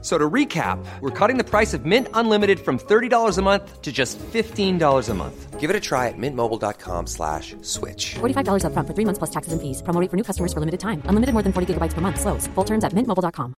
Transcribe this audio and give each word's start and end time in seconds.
So 0.00 0.16
to 0.16 0.30
recap, 0.30 0.78
we're 1.00 1.10
cutting 1.10 1.38
the 1.38 1.44
price 1.44 1.74
of 1.74 1.84
Mint 1.84 2.06
Unlimited 2.14 2.60
from 2.60 2.78
$30 2.78 3.38
a 3.38 3.42
month 3.42 3.82
to 3.82 3.90
just 3.90 4.16
$15 4.32 5.08
a 5.10 5.14
month. 5.14 5.58
Give 5.60 5.70
it 5.70 5.76
a 5.76 5.80
try 5.80 6.06
at 6.06 6.14
mintmobile.com 6.16 7.06
slash 7.08 7.56
switch. 7.62 8.14
$45 8.20 8.62
upfront 8.62 8.86
for 8.86 8.94
three 8.94 9.04
months 9.04 9.18
plus 9.18 9.30
taxes 9.30 9.52
and 9.52 9.60
fees. 9.60 9.82
Promo 9.82 10.00
rate 10.00 10.08
for 10.10 10.16
new 10.16 10.22
customers 10.24 10.52
for 10.52 10.60
limited 10.60 10.78
time. 10.80 11.02
Unlimited 11.08 11.32
more 11.34 11.42
than 11.42 11.52
40 11.52 11.66
gigabytes 11.74 11.94
per 11.94 12.00
month. 12.00 12.20
Slows. 12.20 12.46
Full 12.54 12.64
terms 12.64 12.84
at 12.84 12.92
mintmobile.com. 12.94 13.52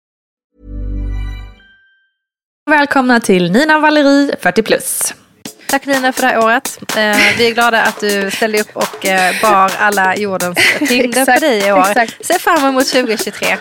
Välkomna 2.71 3.21
till 3.21 3.53
Nina 3.53 3.79
Valerie 3.81 4.37
40 4.41 4.63
plus. 4.63 5.15
Tack 5.69 5.87
Nina 5.87 6.13
för 6.13 6.23
det 6.23 6.29
här 6.29 6.45
året. 6.45 6.79
Eh, 6.97 7.37
vi 7.39 7.51
är 7.51 7.55
glada 7.55 7.83
att 7.83 8.01
du 8.01 8.31
ställde 8.31 8.61
upp 8.61 8.77
och 8.77 9.07
eh, 9.07 9.35
bar 9.43 9.71
alla 9.79 10.17
jordens 10.17 10.59
tyngder 10.89 11.25
på 11.35 11.41
dig 11.41 11.69
i 11.69 11.73
år. 11.73 11.81
exakt. 11.89 12.27
Se 12.27 12.39
fram 12.39 12.65
emot 12.69 12.87
2023. 12.87 13.57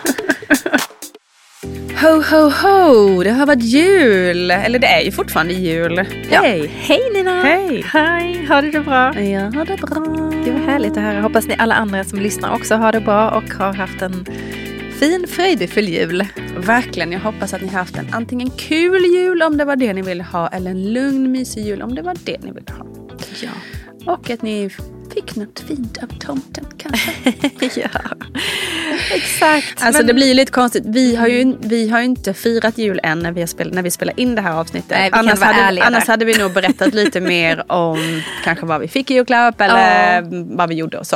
Ho, 1.61 2.21
ho, 2.21 2.49
ho! 2.49 3.23
Det 3.23 3.31
har 3.31 3.45
varit 3.45 3.63
jul. 3.63 4.51
Eller 4.51 4.79
det 4.79 4.87
är 4.87 5.01
ju 5.01 5.11
fortfarande 5.11 5.53
jul. 5.53 6.05
Ja. 6.31 6.41
Hej! 6.41 6.67
Hej 6.67 6.99
Nina! 7.13 7.41
Hej. 7.43 7.81
Hej! 7.93 8.45
Har 8.45 8.61
du 8.61 8.71
det 8.71 8.79
bra? 8.79 9.19
Jag 9.19 9.51
har 9.51 9.65
det 9.65 9.77
bra. 9.77 9.99
Det 10.45 10.51
var 10.51 10.59
härligt 10.59 10.91
att 10.91 11.03
höra. 11.03 11.21
Hoppas 11.21 11.47
ni 11.47 11.55
alla 11.57 11.75
andra 11.75 12.03
som 12.03 12.19
lyssnar 12.19 12.55
också 12.55 12.75
har 12.75 12.91
det 12.91 12.99
bra 12.99 13.29
och 13.29 13.53
har 13.53 13.73
haft 13.73 14.01
en 14.01 14.25
fin 14.99 15.27
fröjdefull 15.27 15.89
jul. 15.89 16.25
Verkligen. 16.57 17.11
Jag 17.11 17.19
hoppas 17.19 17.53
att 17.53 17.61
ni 17.61 17.67
har 17.67 17.79
haft 17.79 17.97
en 17.97 18.07
antingen 18.11 18.49
kul 18.49 19.05
jul 19.15 19.41
om 19.41 19.57
det 19.57 19.65
var 19.65 19.75
det 19.75 19.93
ni 19.93 20.01
ville 20.01 20.23
ha 20.23 20.47
eller 20.47 20.71
en 20.71 20.93
lugn 20.93 21.31
mysig 21.31 21.65
jul 21.65 21.81
om 21.81 21.95
det 21.95 22.01
var 22.01 22.15
det 22.23 22.43
ni 22.43 22.51
ville 22.51 22.71
ha. 22.77 22.85
Ja. 23.41 24.13
Och 24.13 24.29
att 24.29 24.41
ni 24.41 24.69
fick 25.13 25.35
något 25.35 25.59
fint 25.59 25.97
av 26.03 26.07
tomten 26.19 26.65
kanske. 26.77 27.11
ja, 27.81 27.89
exakt. 29.11 29.83
Alltså 29.83 29.99
Men- 29.99 30.07
det 30.07 30.13
blir 30.13 30.27
ju 30.27 30.33
lite 30.33 30.51
konstigt. 30.51 30.83
Vi 30.85 31.15
har 31.15 31.27
ju, 31.27 31.55
vi 31.59 31.89
har 31.89 31.99
ju 31.99 32.05
inte 32.05 32.33
firat 32.33 32.77
jul 32.77 32.99
än 33.03 33.19
när 33.19 33.31
vi, 33.31 33.47
spel, 33.47 33.73
när 33.73 33.81
vi 33.81 33.91
spelar 33.91 34.19
in 34.19 34.35
det 34.35 34.41
här 34.41 34.53
avsnittet. 34.53 34.89
Nej, 34.89 35.09
annars, 35.13 35.39
hade, 35.39 35.83
annars 35.83 36.07
hade 36.07 36.25
vi 36.25 36.37
nog 36.37 36.53
berättat 36.53 36.93
lite 36.93 37.21
mer 37.35 37.71
om 37.71 38.21
kanske 38.43 38.65
vad 38.65 38.81
vi 38.81 38.87
fick 38.87 39.11
i 39.11 39.13
julklapp 39.13 39.61
eller 39.61 40.21
vad 40.55 40.69
vi 40.69 40.75
gjorde 40.75 40.97
och 40.97 41.07
så. 41.07 41.15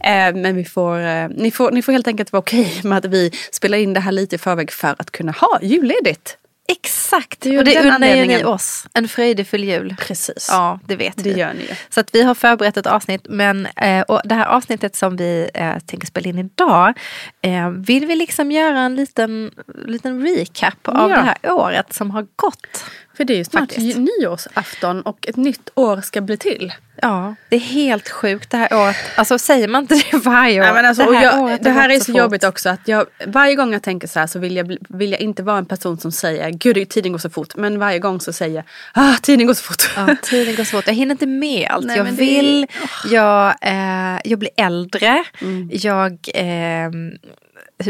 Eh, 0.00 0.34
men 0.34 0.56
vi 0.56 0.64
får, 0.64 0.98
eh, 1.00 1.28
ni, 1.28 1.50
får, 1.50 1.70
ni 1.70 1.82
får 1.82 1.92
helt 1.92 2.08
enkelt 2.08 2.32
vara 2.32 2.40
okej 2.40 2.80
med 2.84 2.98
att 2.98 3.04
vi 3.04 3.30
spelar 3.52 3.78
in 3.78 3.92
det 3.92 4.00
här 4.00 4.12
lite 4.12 4.36
i 4.36 4.38
förväg 4.38 4.72
för 4.72 4.94
att 4.98 5.10
kunna 5.10 5.32
ha 5.32 5.58
julledigt. 5.62 6.36
Exakt, 6.68 7.46
är 7.46 7.58
och 7.58 7.64
det 7.64 7.80
unnar 7.80 7.98
ni 7.98 8.44
oss. 8.44 8.86
En 8.94 9.08
fröjdefull 9.08 9.64
jul. 9.64 9.94
Precis. 9.98 10.48
Ja, 10.50 10.80
det 10.86 10.96
vet 10.96 11.16
Det 11.16 11.22
vi. 11.22 11.38
gör 11.38 11.54
ni 11.54 11.60
ju. 11.60 11.74
Så 11.88 12.00
att 12.00 12.14
vi 12.14 12.22
har 12.22 12.34
förberett 12.34 12.76
ett 12.76 12.86
avsnitt. 12.86 13.26
Men, 13.28 13.66
eh, 13.66 14.00
och 14.02 14.20
det 14.24 14.34
här 14.34 14.46
avsnittet 14.46 14.96
som 14.96 15.16
vi 15.16 15.50
eh, 15.54 15.78
tänker 15.86 16.06
spela 16.06 16.28
in 16.28 16.38
idag. 16.38 16.98
Eh, 17.42 17.68
vill 17.70 18.06
vi 18.06 18.16
liksom 18.16 18.52
göra 18.52 18.80
en 18.80 18.94
liten, 18.96 19.50
liten 19.86 20.22
recap 20.26 20.88
av 20.88 21.10
Ja. 21.10 21.16
det 21.16 21.22
här 21.22 21.52
året 21.52 21.92
som 21.92 22.10
har 22.10 22.26
gått. 22.36 22.84
För 23.16 23.24
det 23.24 23.34
är 23.34 23.38
ju 23.38 23.44
snart 23.44 23.72
Faktiskt. 23.72 23.98
nyårsafton 23.98 25.02
och 25.02 25.28
ett 25.28 25.36
nytt 25.36 25.70
år 25.74 26.00
ska 26.00 26.20
bli 26.20 26.36
till. 26.36 26.72
Ja, 27.02 27.34
det 27.48 27.56
är 27.56 27.60
helt 27.60 28.08
sjukt 28.08 28.50
det 28.50 28.56
här 28.56 28.72
året. 28.72 28.96
Alltså 29.16 29.38
säger 29.38 29.68
man 29.68 29.82
inte 29.82 29.94
det 29.94 30.16
varje 30.16 30.60
år? 30.60 30.64
Nej, 30.64 30.74
men 30.74 30.84
alltså, 30.84 31.10
det 31.10 31.16
här, 31.16 31.50
jag, 31.50 31.62
det 31.62 31.70
här 31.70 31.88
är 31.88 31.98
så 31.98 32.04
fort. 32.04 32.16
jobbigt 32.16 32.44
också. 32.44 32.68
Att 32.68 32.88
jag, 32.88 33.06
varje 33.26 33.54
gång 33.54 33.72
jag 33.72 33.82
tänker 33.82 34.08
så 34.08 34.18
här 34.18 34.26
så 34.26 34.38
vill 34.38 34.56
jag, 34.56 34.76
vill 34.88 35.12
jag 35.12 35.20
inte 35.20 35.42
vara 35.42 35.58
en 35.58 35.66
person 35.66 35.98
som 35.98 36.12
säger 36.12 36.50
gud 36.50 36.88
tiden 36.88 37.12
går 37.12 37.18
så 37.18 37.30
fort. 37.30 37.56
Men 37.56 37.78
varje 37.78 37.98
gång 37.98 38.20
så 38.20 38.32
säger 38.32 38.54
jag 38.54 38.64
ah, 38.92 39.16
tiden 39.22 39.46
går 39.46 39.54
så 39.54 39.62
fort. 39.62 39.90
Ja, 39.96 40.16
tiden 40.22 40.56
går 40.56 40.64
så 40.64 40.70
fort. 40.76 40.86
Jag 40.86 40.94
hinner 40.94 41.12
inte 41.14 41.26
med 41.26 41.68
allt. 41.70 41.86
Nej, 41.86 41.96
jag 41.96 42.04
vill, 42.04 42.66
jag, 43.10 43.54
eh, 43.60 44.20
jag 44.24 44.38
blir 44.38 44.50
äldre. 44.56 45.24
Mm. 45.40 45.70
Jag... 45.72 46.18
Eh, 46.34 46.90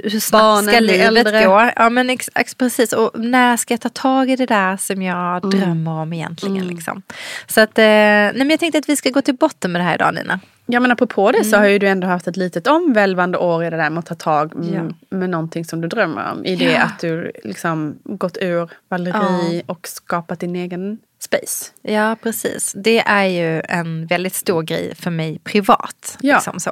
hur 0.05 0.21
snabbt 0.21 0.67
ska 0.69 0.81
livet 0.81 1.27
äldre. 1.27 1.45
gå? 1.45 1.71
Ja 1.77 1.91
men 1.91 2.11
ex, 2.11 2.31
ex, 2.35 2.55
precis. 2.55 2.93
Och 2.93 3.11
när 3.21 3.57
ska 3.57 3.75
jag 3.75 3.81
ta 3.81 3.89
tag 3.89 4.31
i 4.31 4.37
det 4.37 4.47
där 4.47 4.77
som 4.77 5.03
jag 5.03 5.45
Mm. 5.45 5.61
drömmer 5.61 5.91
om 5.91 6.13
egentligen? 6.13 6.67
Liksom. 6.69 7.03
Så 7.47 7.61
att, 7.61 7.79
eh, 7.79 7.85
nej, 7.85 8.33
men 8.35 8.51
jag 8.51 8.61
tänkte 8.61 8.79
att 8.79 8.89
vi 8.89 8.97
ska 8.97 9.11
gå 9.11 9.23
till 9.23 9.35
botten 9.37 9.73
med 9.73 9.81
det 9.81 9.85
här 9.85 9.95
idag 9.95 10.15
Nina. 10.15 10.41
Ja 10.67 10.81
men 10.81 10.91
apropå 10.91 11.31
det 11.33 11.39
Mm. 11.39 11.51
så 11.51 11.57
har 11.57 11.67
ju 11.67 11.79
du 11.79 11.89
ändå 11.89 12.07
haft 12.07 12.27
ett 12.29 12.37
litet 12.37 12.67
omvälvande 12.67 13.39
år 13.39 13.65
i 13.65 13.71
det 13.71 13.77
där 13.77 13.91
med 13.91 13.99
att 13.99 14.07
ta 14.07 14.15
tag 14.15 14.53
mm, 14.55 14.75
Ja. 15.11 15.17
med 15.17 15.31
någonting 15.31 15.65
som 15.65 15.81
du 15.81 15.89
drömmer 15.89 16.33
om. 16.33 16.45
I 16.45 16.57
det 16.57 16.65
Ja. 16.65 16.83
att 16.83 16.99
du 17.01 17.33
liksom 17.45 17.97
gått 18.05 18.37
ur 18.41 18.71
Valerie 18.89 19.63
och 19.67 19.89
skapat 19.89 20.41
din 20.41 20.57
egen 20.57 20.99
space. 21.25 21.71
Ja 21.83 22.17
precis. 22.23 22.73
Det 22.77 22.99
är 22.99 23.25
ju 23.25 23.63
en 23.69 24.07
väldigt 24.07 24.35
stor 24.35 24.63
grej 24.63 24.95
för 24.95 25.11
mig 25.11 25.39
privat. 25.39 26.19
Ja. 26.21 26.35
Liksom 26.35 26.61
så. 26.61 26.71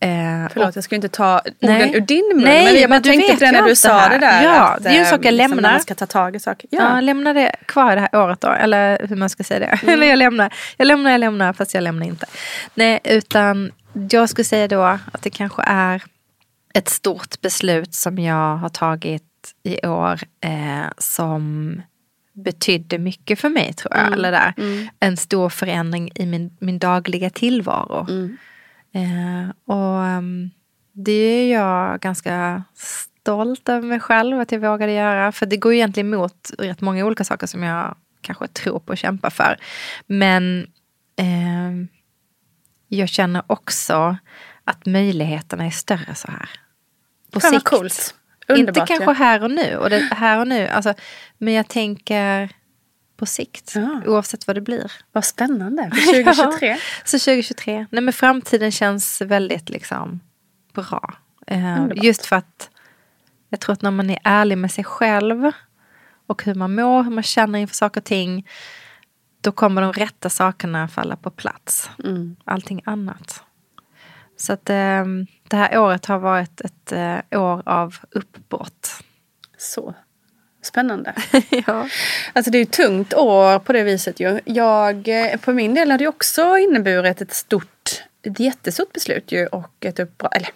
Eh, 0.00 0.08
Förlåt 0.52 0.74
jag 0.74 0.84
skulle 0.84 0.96
inte 0.96 1.08
ta 1.08 1.42
Nej. 1.58 1.76
orden 1.76 1.94
ur 1.94 2.00
din 2.00 2.30
mun. 2.34 2.44
Nej, 2.44 2.64
men 2.64 2.80
jag 2.80 2.90
men 2.90 3.02
du 3.02 3.10
tänkte 3.10 3.34
på 3.34 3.40
det 3.40 3.52
när 3.52 3.62
du 3.62 3.74
sa 3.74 3.88
det 3.88 4.00
här. 4.00 4.10
det 4.10 4.18
där. 4.18 4.42
Ja, 4.44 4.68
att, 4.68 4.82
det 4.82 4.88
är 4.88 4.92
ju 4.92 4.98
en 4.98 5.04
eh, 5.04 5.10
sak 5.10 5.24
jag 5.24 5.32
liksom, 5.34 5.50
lämnar. 5.50 5.62
När 5.62 5.72
man 5.72 5.80
ska 5.80 5.94
ta 5.94 6.06
tag 6.06 6.36
i 6.36 6.40
saker. 6.40 6.68
Ja. 6.72 6.94
Ja. 6.94 7.00
lämna 7.00 7.32
det 7.32 7.56
kvar 7.66 7.96
det 7.96 8.00
här 8.00 8.24
året 8.24 8.40
då. 8.40 8.48
Eller 8.48 9.06
hur 9.08 9.16
man 9.16 9.30
ska 9.30 9.44
säga 9.44 9.60
det. 9.60 9.78
Mm. 9.82 9.94
Eller 9.94 10.06
jag 10.06 10.18
lämnar, 10.18 10.54
jag 10.76 10.86
lämnar, 10.86 11.10
jag 11.10 11.18
lämnar 11.18 11.52
fast 11.52 11.74
jag 11.74 11.82
lämnar 11.82 12.06
inte. 12.06 12.26
Nej, 12.74 13.00
utan 13.04 13.72
jag 14.10 14.28
skulle 14.28 14.44
säga 14.44 14.68
då 14.68 14.82
att 14.82 15.22
det 15.22 15.30
kanske 15.30 15.62
är 15.66 16.02
ett 16.74 16.88
stort 16.88 17.40
beslut 17.40 17.94
som 17.94 18.18
jag 18.18 18.56
har 18.56 18.68
tagit 18.68 19.22
i 19.62 19.86
år 19.86 20.20
eh, 20.44 20.90
som 20.98 21.82
betydde 22.32 22.98
mycket 22.98 23.38
för 23.40 23.48
mig 23.48 23.72
tror 23.72 23.96
jag. 23.96 24.12
Eller 24.12 24.32
där. 24.32 24.54
En 25.00 25.16
stor 25.16 25.48
förändring 25.48 26.10
i 26.14 26.26
min, 26.26 26.56
min 26.60 26.78
dagliga 26.78 27.30
tillvaro. 27.30 28.06
Eh, 28.92 29.50
och 29.64 30.04
ehm, 30.04 30.50
det 30.92 31.12
är 31.12 31.52
jag 31.52 32.00
ganska 32.00 32.62
stolt 32.74 33.68
över 33.68 33.88
mig 33.88 34.00
själv 34.00 34.40
att 34.40 34.52
jag 34.52 34.58
vågade 34.60 34.92
göra. 34.92 35.32
För 35.32 35.46
det 35.46 35.56
går 35.56 35.72
ju 35.72 35.78
egentligen 35.78 36.14
emot 36.14 36.50
rätt 36.58 36.80
många 36.80 37.04
olika 37.04 37.24
saker 37.24 37.46
som 37.46 37.62
jag 37.62 37.96
kanske 38.20 38.48
tror 38.48 38.78
på 38.78 38.90
och 38.90 38.98
kämpar 38.98 39.30
för. 39.30 39.56
Men 40.06 40.66
ehm, 41.16 41.88
jag 42.88 43.08
känner 43.08 43.42
också 43.46 44.16
att 44.64 44.86
möjligheterna 44.86 45.66
är 45.66 45.70
större 45.70 46.14
så 46.14 46.30
här. 46.30 46.50
På 47.30 47.40
Fan 47.40 47.52
vad 47.52 47.60
sikt. 47.60 47.70
coolt. 47.70 48.14
Underbart, 48.52 48.76
Inte 48.76 48.94
kanske 48.94 49.04
ja. 49.04 49.12
här 49.12 49.42
och 49.42 49.50
nu, 49.50 49.76
och 49.76 49.90
det, 49.90 49.98
här 49.98 50.38
och 50.40 50.48
nu 50.48 50.68
alltså, 50.68 50.94
men 51.38 51.54
jag 51.54 51.68
tänker 51.68 52.48
på 53.16 53.26
sikt. 53.26 53.72
Ja. 53.74 54.02
Oavsett 54.06 54.46
vad 54.46 54.56
det 54.56 54.60
blir. 54.60 54.92
Vad 55.12 55.24
spännande 55.24 55.90
för 55.94 56.22
2023. 56.24 56.68
Ja, 56.68 56.76
så 57.04 57.18
2023. 57.18 57.86
Nej 57.90 58.02
men 58.02 58.12
framtiden 58.12 58.72
känns 58.72 59.20
väldigt 59.20 59.68
liksom 59.70 60.20
bra. 60.74 61.14
Eh, 61.46 61.58
Underbart. 61.82 62.04
just 62.04 62.26
för 62.26 62.36
att 62.36 62.70
jag 63.48 63.60
tror 63.60 63.72
att 63.72 63.82
när 63.82 63.90
man 63.90 64.10
är 64.10 64.18
ärlig 64.24 64.58
med 64.58 64.70
sig 64.70 64.84
själv 64.84 65.50
och 66.26 66.44
hur 66.44 66.54
man 66.54 66.74
mår, 66.74 67.02
hur 67.02 67.10
man 67.10 67.22
känner 67.22 67.58
inför 67.58 67.74
saker 67.74 68.00
och 68.00 68.04
ting. 68.04 68.48
Då 69.40 69.52
kommer 69.52 69.82
de 69.82 69.92
rätta 69.92 70.30
sakerna 70.30 70.88
falla 70.88 71.16
på 71.16 71.30
plats. 71.30 71.90
Mm. 72.04 72.36
Allting 72.44 72.82
annat. 72.84 73.44
Så 74.40 74.52
att 74.52 74.70
eh, 74.70 75.04
det 75.48 75.56
här 75.56 75.78
året 75.78 76.06
har 76.06 76.18
varit 76.18 76.60
ett 76.60 76.92
eh, 76.92 77.40
år 77.40 77.62
av 77.66 77.96
uppbrott. 78.10 78.90
Så 79.58 79.94
spännande. 80.62 81.14
ja. 81.66 81.88
Alltså 82.32 82.50
det 82.50 82.58
är 82.58 82.60
ju 82.60 82.62
ett 82.62 82.72
tungt 82.72 83.14
år 83.14 83.58
på 83.58 83.72
det 83.72 83.82
viset 83.82 84.20
ju. 84.20 84.40
Jag, 84.44 85.08
eh, 85.08 85.36
på 85.36 85.52
min 85.52 85.74
del 85.74 85.90
har 85.90 85.98
det 85.98 86.08
också 86.08 86.58
inneburit 86.58 87.20
ett 87.20 87.34
stort, 87.34 88.04
ett 88.22 88.40
jättestort 88.40 88.92
beslut 88.92 89.32
ju 89.32 89.46
och 89.46 89.84
ett 89.84 89.98
uppbrott. 89.98 90.34
Eller, 90.34 90.50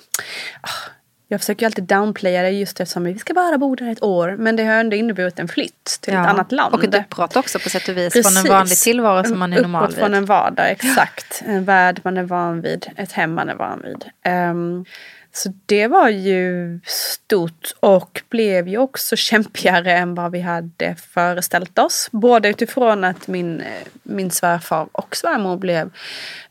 ah, 0.61 0.91
jag 1.34 1.41
försöker 1.41 1.62
ju 1.62 1.67
alltid 1.67 1.84
downplaya 1.84 2.43
det 2.43 2.50
just 2.50 2.81
eftersom 2.81 3.05
vi 3.05 3.19
ska 3.19 3.34
bara 3.34 3.59
bo 3.59 3.75
där 3.75 3.93
ett 3.93 4.03
år. 4.03 4.37
Men 4.39 4.56
det 4.56 4.65
har 4.65 4.75
ändå 4.75 4.97
inneburit 4.97 5.38
en 5.38 5.49
flytt 5.49 5.99
till 6.00 6.14
ett 6.14 6.26
annat 6.26 6.53
land. 6.53 6.75
Och 6.75 6.85
ett 6.85 6.94
uppbrott 6.94 7.37
också 7.37 7.58
på 7.58 7.69
sätt 7.69 7.88
och 7.88 7.97
vis. 7.97 8.12
Från 8.12 8.37
en 8.37 8.53
vanlig 8.53 8.79
tillvaro 8.79 9.25
som 9.25 9.38
man 9.38 9.53
är 9.53 9.62
normal 9.62 9.82
Uppbrott 9.82 9.99
från 9.99 10.11
vid. 10.11 10.19
en 10.19 10.25
vardag, 10.25 10.70
exakt. 10.70 11.43
En 11.47 11.64
värld 11.64 12.00
man 12.05 12.17
är 12.17 12.23
van 12.23 12.61
vid, 12.61 12.87
ett 12.97 13.12
hem 13.12 13.35
man 13.35 13.49
är 13.49 13.55
van 13.55 13.82
vid. 13.85 14.05
Ehm, 14.23 14.85
så 15.32 15.53
det 15.67 15.87
var 15.87 16.08
ju 16.08 16.81
stort 16.85 17.75
och 17.81 18.23
blev 18.29 18.69
ju 18.69 18.79
också 18.79 19.17
kämpigare 19.17 19.93
än 19.93 20.14
vad 20.14 20.32
vi 20.32 20.41
hade 20.41 20.97
föreställt 21.12 21.79
oss. 21.79 22.08
Både 22.12 22.49
utifrån 22.49 23.05
att 23.05 23.29
min, 23.29 23.62
min 24.03 24.31
svärfar 24.31 24.88
och 24.93 25.17
svärmor 25.17 25.56
blev 25.56 25.91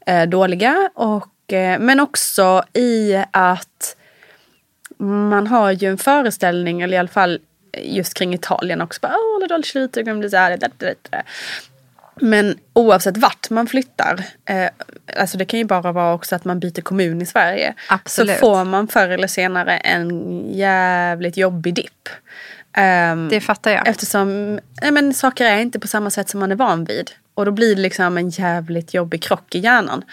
eh, 0.06 0.24
dåliga. 0.24 0.90
Och, 0.94 1.54
eh, 1.54 1.80
men 1.80 2.00
också 2.00 2.64
i 2.74 3.24
att 3.32 3.96
man 5.04 5.48
har 5.48 5.72
ju 5.72 5.90
en 5.90 5.98
föreställning, 5.98 6.82
eller 6.82 6.96
i 6.96 7.00
alla 7.00 7.08
fall 7.08 7.40
just 7.82 8.14
kring 8.14 8.34
Italien 8.34 8.82
också. 8.82 9.00
Bara, 9.02 9.16
det 10.22 10.30
så 10.30 10.38
här. 10.38 10.50
det, 10.50 10.58
det, 10.58 10.72
det, 10.78 10.96
det." 11.10 11.24
Men 12.16 12.58
oavsett 12.74 13.18
vart 13.18 13.50
man 13.50 13.68
flyttar, 13.68 14.24
eh, 14.46 14.70
alltså 15.18 15.38
det 15.38 15.46
kan 15.46 15.60
ju 15.60 15.66
bara 15.66 15.92
vara 15.92 16.14
också 16.14 16.36
att 16.36 16.46
man 16.46 16.60
byter 16.60 16.82
kommun 16.82 17.22
i 17.22 17.26
Sverige. 17.26 17.74
Absolut. 17.90 18.36
Så 18.36 18.40
får 18.40 18.66
man 18.66 18.88
förr 18.88 19.10
eller 19.10 19.28
senare 19.28 19.78
en 19.78 20.42
jävligt 20.50 21.38
jobbig 21.38 21.74
dipp. 21.74 22.10
Um, 22.78 23.30
Det 23.30 23.42
fattar 23.42 23.72
jag. 23.72 23.88
Eftersom 23.88 24.60
nej 24.82 24.92
men, 24.92 25.14
saker 25.14 25.46
är 25.46 25.58
inte 25.58 25.80
på 25.80 25.88
samma 25.88 26.10
sätt 26.10 26.30
som 26.30 26.40
man 26.40 26.52
är 26.52 26.56
van 26.56 26.84
vid. 26.84 27.12
Och 27.34 27.46
då 27.46 27.52
blir 27.52 27.76
det 27.76 27.82
liksom 27.82 28.18
en 28.18 28.30
jävligt 28.30 28.94
jobbig 28.94 29.24
krock 29.24 29.56
i 29.56 29.60
hjärnan. 29.60 30.04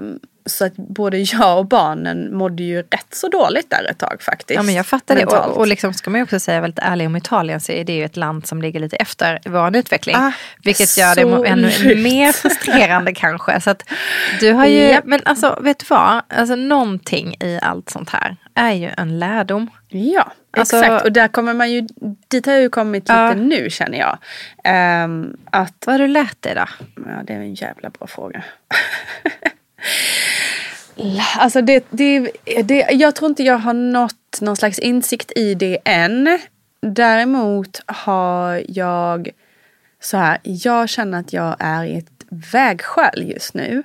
Um, 0.00 0.20
så 0.46 0.64
att 0.64 0.76
både 0.76 1.18
jag 1.18 1.58
och 1.58 1.66
barnen 1.66 2.36
mådde 2.36 2.62
ju 2.62 2.82
rätt 2.82 3.06
så 3.14 3.28
dåligt 3.28 3.70
där 3.70 3.90
ett 3.90 3.98
tag 3.98 4.22
faktiskt. 4.22 4.56
Ja 4.56 4.62
men 4.62 4.74
jag 4.74 4.86
fattar 4.86 5.14
det. 5.14 5.20
mentalt. 5.20 5.46
Och, 5.46 5.56
och 5.58 5.66
liksom 5.66 5.94
ska 5.94 6.10
man 6.10 6.18
ju 6.18 6.22
också 6.24 6.40
säga 6.40 6.60
väldigt 6.60 6.78
ärlig 6.82 7.06
om 7.06 7.16
Italien 7.16 7.60
så 7.60 7.72
är 7.72 7.84
det 7.84 7.92
ju 7.92 8.04
ett 8.04 8.16
land 8.16 8.46
som 8.46 8.62
ligger 8.62 8.80
lite 8.80 8.96
efter 8.96 9.40
vår 9.44 9.76
utveckling. 9.76 10.16
Ah, 10.16 10.32
vilket 10.62 10.96
gör 10.98 11.14
det 11.14 11.48
ännu 11.48 11.94
mer 12.02 12.32
frustrerande 12.32 13.12
kanske. 13.14 13.60
Så 13.60 13.70
att 13.70 13.82
du 14.40 14.52
har 14.52 14.66
ju, 14.66 14.78
Japp. 14.82 15.04
men 15.04 15.20
alltså 15.24 15.58
vet 15.62 15.78
du 15.78 15.86
vad? 15.88 16.22
Alltså 16.28 16.54
någonting 16.56 17.34
i 17.40 17.58
allt 17.62 17.90
sånt 17.90 18.10
här 18.10 18.36
är 18.54 18.72
ju 18.72 18.90
en 18.96 19.18
lärdom. 19.18 19.70
Ja, 19.88 20.32
Alltså- 20.56 20.76
exakt. 20.80 21.04
Och 21.04 21.12
där 21.12 21.28
kommer 21.28 21.54
man 21.54 21.72
ju, 21.72 21.86
dit 22.28 22.46
har 22.46 22.52
jag 22.52 22.62
ju 22.62 22.68
kommit 22.70 23.02
lite 23.02 23.12
Ja. 23.12 23.34
nu 23.34 23.70
känner 23.70 23.98
jag. 23.98 24.18
Ehm, 24.64 25.36
att, 25.50 25.74
Vad 25.86 25.94
har 25.94 25.98
du 25.98 26.08
lärt 26.08 26.42
dig 26.42 26.54
då? 26.54 26.64
ja 26.96 27.22
det 27.26 27.32
är 27.32 27.36
en 27.38 27.54
jävla 27.54 27.90
bra 27.90 28.06
fråga. 28.06 28.44
alltså 31.36 31.62
det, 31.62 31.84
det, 31.90 32.30
det, 32.64 32.88
jag 32.90 33.14
tror 33.14 33.30
inte 33.30 33.42
jag 33.42 33.58
har 33.58 33.74
nått 33.74 34.40
någon 34.40 34.56
slags 34.56 34.78
insikt 34.78 35.32
i 35.36 35.54
det 35.54 35.78
än. 35.84 36.38
Däremot 36.80 37.82
har 37.86 38.62
jag 38.68 39.30
så 40.00 40.16
här, 40.16 40.38
jag 40.42 40.88
känner 40.88 41.20
att 41.20 41.32
jag 41.32 41.56
är 41.58 41.84
i 41.84 41.98
ett 41.98 42.24
vägskäl 42.52 43.30
just 43.30 43.54
nu. 43.54 43.82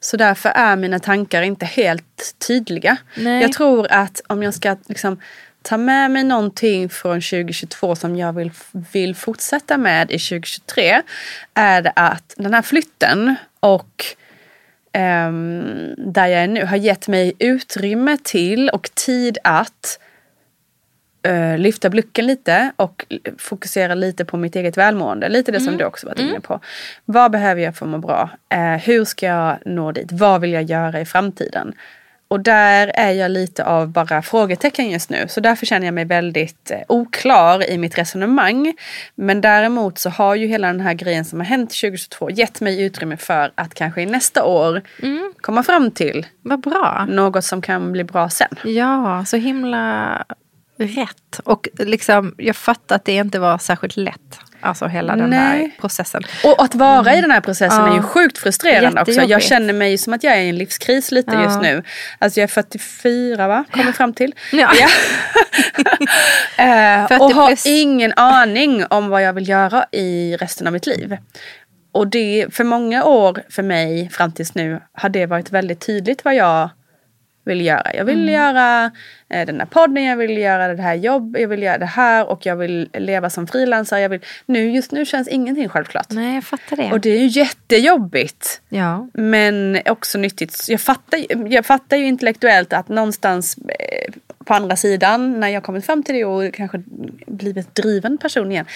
Så 0.00 0.16
därför 0.16 0.48
är 0.48 0.76
mina 0.76 0.98
tankar 0.98 1.42
inte 1.42 1.66
helt 1.66 2.34
tydliga. 2.46 2.96
Nej. 3.16 3.42
Jag 3.42 3.52
tror 3.52 3.92
att 3.92 4.20
om 4.26 4.42
jag 4.42 4.54
ska 4.54 4.76
liksom 4.86 5.20
ta 5.62 5.76
med 5.76 6.10
mig 6.10 6.24
någonting 6.24 6.88
från 6.88 7.20
2022 7.20 7.96
som 7.96 8.16
jag 8.16 8.32
vill, 8.32 8.50
vill 8.92 9.14
fortsätta 9.14 9.78
med 9.78 10.10
i 10.10 10.18
2023 10.18 11.02
är 11.54 11.82
det 11.82 11.92
att 11.96 12.34
den 12.36 12.54
här 12.54 12.62
flytten 12.62 13.34
och 13.60 14.04
ehm, 14.92 15.94
där 15.98 16.26
jag 16.26 16.42
är 16.42 16.48
nu 16.48 16.64
har 16.64 16.76
gett 16.76 17.08
mig 17.08 17.32
utrymme 17.38 18.18
till 18.22 18.68
och 18.68 18.90
tid 18.94 19.38
att 19.44 19.98
eh, 21.22 21.58
lyfta 21.58 21.90
blicken 21.90 22.26
lite 22.26 22.72
och 22.76 23.06
fokusera 23.38 23.94
lite 23.94 24.24
på 24.24 24.36
mitt 24.36 24.56
eget 24.56 24.76
välmående. 24.76 25.28
Lite 25.28 25.52
det 25.52 25.60
som 25.60 25.76
du 25.76 25.84
också 25.84 26.06
varit 26.06 26.18
inne 26.18 26.40
på. 26.40 26.60
Vad 27.04 27.30
behöver 27.30 27.62
jag 27.62 27.76
för 27.76 27.86
att 27.86 27.90
må 27.90 27.98
bra? 27.98 28.30
Eh, 28.48 28.76
hur 28.76 29.04
ska 29.04 29.26
jag 29.26 29.58
nå 29.64 29.92
dit? 29.92 30.12
Vad 30.12 30.40
vill 30.40 30.52
jag 30.52 30.62
göra 30.62 31.00
i 31.00 31.04
framtiden? 31.04 31.74
Och 32.32 32.40
där 32.40 32.90
är 32.94 33.10
jag 33.12 33.30
lite 33.30 33.64
av 33.64 33.88
bara 33.88 34.22
frågetecken 34.22 34.90
just 34.90 35.10
nu. 35.10 35.24
Så 35.28 35.40
därför 35.40 35.66
känner 35.66 35.86
jag 35.86 35.94
mig 35.94 36.04
väldigt 36.04 36.70
eh, 36.70 36.78
oklar 36.88 37.70
i 37.70 37.78
mitt 37.78 37.98
resonemang. 37.98 38.74
Men 39.14 39.40
däremot 39.40 39.98
så 39.98 40.10
har 40.10 40.34
ju 40.34 40.46
hela 40.46 40.66
den 40.66 40.80
här 40.80 40.94
grejen 40.94 41.24
som 41.24 41.40
har 41.40 41.46
hänt 41.46 41.70
2022 41.70 42.30
gett 42.30 42.60
mig 42.60 42.82
utrymme 42.82 43.16
för 43.16 43.52
att 43.54 43.74
kanske 43.74 44.02
i 44.02 44.06
nästa 44.06 44.44
år 44.44 44.82
komma 45.40 45.62
fram 45.62 45.90
till 45.90 46.26
Vad 46.42 46.60
bra. 46.60 47.06
något 47.08 47.44
som 47.44 47.62
kan 47.62 47.92
bli 47.92 48.04
bra 48.04 48.30
sen. 48.30 48.48
Ja, 48.64 49.24
så 49.26 49.36
himla 49.36 50.24
rätt. 50.86 51.40
Och 51.44 51.68
liksom, 51.78 52.34
jag 52.38 52.56
fattar 52.56 52.96
att 52.96 53.04
det 53.04 53.12
inte 53.12 53.38
var 53.38 53.58
särskilt 53.58 53.96
lätt. 53.96 54.38
Alltså 54.64 54.86
hela 54.86 55.16
den 55.16 55.30
Nej. 55.30 55.62
där 55.62 55.80
processen. 55.80 56.22
Och 56.44 56.64
att 56.64 56.74
vara 56.74 57.14
i 57.14 57.20
den 57.20 57.30
här 57.30 57.40
processen 57.40 57.78
Ja. 57.86 57.90
är 57.92 57.94
ju 57.96 58.02
sjukt 58.02 58.38
frustrerande 58.38 59.00
också. 59.00 59.22
Jag 59.22 59.42
känner 59.42 59.72
mig 59.72 59.98
som 59.98 60.12
att 60.12 60.24
jag 60.24 60.32
är 60.36 60.40
i 60.40 60.48
en 60.48 60.56
livskris 60.58 61.10
lite 61.12 61.32
Ja. 61.34 61.42
just 61.44 61.60
nu. 61.62 61.82
Alltså 62.18 62.40
jag 62.40 62.44
är 62.44 62.48
44 62.52 63.48
va? 63.48 63.64
Kommer 63.70 63.92
fram 63.92 64.12
till. 64.14 64.34
Ja. 64.52 64.70
Eh, 66.56 67.08
40 67.08 67.22
och 67.22 67.30
har 67.32 67.58
ingen 67.66 68.12
aning 68.16 68.84
om 68.90 69.08
vad 69.08 69.22
jag 69.22 69.32
vill 69.32 69.48
göra 69.48 69.86
i 69.92 70.36
resten 70.36 70.66
av 70.66 70.72
mitt 70.72 70.86
liv. 70.86 71.16
Och 71.92 72.06
det, 72.08 72.46
för 72.50 72.64
många 72.64 73.04
år 73.04 73.42
för 73.50 73.62
mig 73.62 74.10
fram 74.10 74.32
tills 74.32 74.54
nu 74.54 74.80
har 74.92 75.08
det 75.08 75.26
varit 75.26 75.50
väldigt 75.52 75.80
tydligt 75.86 76.24
vad 76.24 76.34
jag 76.34 76.70
vill 77.44 77.60
göra. 77.60 77.94
Jag 77.94 78.04
vill 78.04 78.28
göra 78.28 78.90
eh, 79.28 79.46
den 79.46 79.60
här 79.60 79.66
podden, 79.66 80.04
jag 80.04 80.16
vill 80.16 80.38
göra 80.38 80.74
det 80.74 80.82
här 80.82 80.94
jobbet, 80.94 81.40
jag 81.40 81.48
vill 81.48 81.62
göra 81.62 81.78
det 81.78 81.86
här 81.86 82.26
och 82.26 82.46
jag 82.46 82.56
vill 82.56 82.88
leva 82.94 83.30
som 83.30 83.46
frilansare. 83.46 84.00
Jag 84.00 84.08
vill, 84.08 84.20
nu, 84.46 84.70
just 84.70 84.92
nu 84.92 85.04
känns 85.06 85.28
ingenting 85.28 85.68
självklart. 85.68 86.06
Nej, 86.10 86.34
jag 86.34 86.44
fattar 86.44 86.76
det. 86.76 86.92
Och 86.92 87.00
det 87.00 87.10
är 87.10 87.18
ju 87.18 87.26
jättejobbigt. 87.26 88.60
Ja. 88.68 89.08
Men 89.14 89.78
också 89.86 90.18
nyttigt. 90.18 90.64
Jag 90.68 90.80
fattar, 90.80 91.48
jag 91.52 91.66
fattar 91.66 91.96
ju 91.96 92.06
intellektuellt 92.06 92.72
att 92.72 92.88
någonstans 92.88 93.56
eh, 93.56 94.12
på 94.44 94.54
andra 94.54 94.76
sidan, 94.76 95.40
när 95.40 95.48
jag 95.48 95.62
kommit 95.62 95.86
fram 95.86 96.02
till 96.02 96.14
det 96.14 96.24
och 96.24 96.54
kanske 96.54 96.82
blivit 97.26 97.74
driven 97.74 98.18
person 98.18 98.52
igen. 98.52 98.66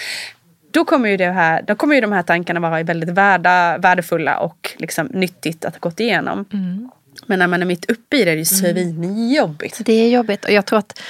Då 0.70 0.84
kommer 0.84 1.08
ju, 1.08 1.16
det 1.16 1.30
här, 1.30 1.62
då 1.62 1.74
kommer 1.74 1.94
ju 1.94 2.00
de 2.00 2.12
här 2.12 2.22
tankarna 2.22 2.60
vara 2.60 2.82
väldigt 2.82 3.10
värda, 3.10 3.78
värdefulla 3.78 4.38
och 4.38 4.74
liksom 4.76 5.06
nyttigt 5.06 5.64
att 5.64 5.74
ha 5.74 5.80
gått 5.80 6.00
igenom. 6.00 6.44
Men 7.26 7.38
när 7.38 7.46
man 7.46 7.62
är 7.62 7.66
mitt 7.66 7.90
uppe 7.90 8.16
i 8.16 8.24
det 8.24 8.30
är 8.30 8.34
det 8.34 8.40
ju 8.40 8.44
svinjobbigt. 8.44 9.80
Det 9.84 9.92
är 9.92 10.08
jobbigt 10.08 10.44
och 10.44 10.50
jag 10.52 10.66
tror 10.66 10.78
att, 10.78 11.00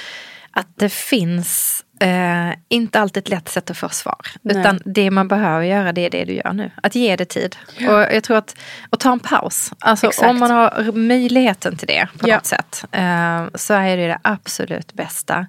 att 0.51 0.67
det 0.75 0.89
finns 0.89 1.83
eh, 1.99 2.53
inte 2.69 2.99
alltid 2.99 3.23
ett 3.23 3.29
lätt 3.29 3.49
sätt 3.49 3.69
att 3.71 3.77
få 3.77 3.89
svar. 3.89 4.27
Nej. 4.41 4.59
Utan 4.59 4.79
det 4.85 5.11
man 5.11 5.27
behöver 5.27 5.65
göra 5.65 5.91
det 5.91 6.05
är 6.05 6.09
det 6.09 6.25
du 6.25 6.33
gör 6.33 6.53
nu. 6.53 6.71
Att 6.83 6.95
ge 6.95 7.15
det 7.15 7.25
tid. 7.25 7.55
Och 7.77 7.93
jag 7.93 8.23
tror 8.23 8.37
att, 8.37 8.55
och 8.89 8.99
ta 8.99 9.11
en 9.11 9.19
paus. 9.19 9.71
Alltså 9.79 10.07
Exakt. 10.07 10.29
om 10.29 10.39
man 10.39 10.51
har 10.51 10.91
möjligheten 10.91 11.77
till 11.77 11.87
det 11.87 12.07
på 12.17 12.29
Ja. 12.29 12.35
något 12.35 12.45
sätt. 12.45 12.85
Eh, 12.91 13.45
så 13.55 13.73
är 13.73 13.97
det 13.97 14.07
det 14.07 14.19
absolut 14.21 14.93
bästa. 14.93 15.47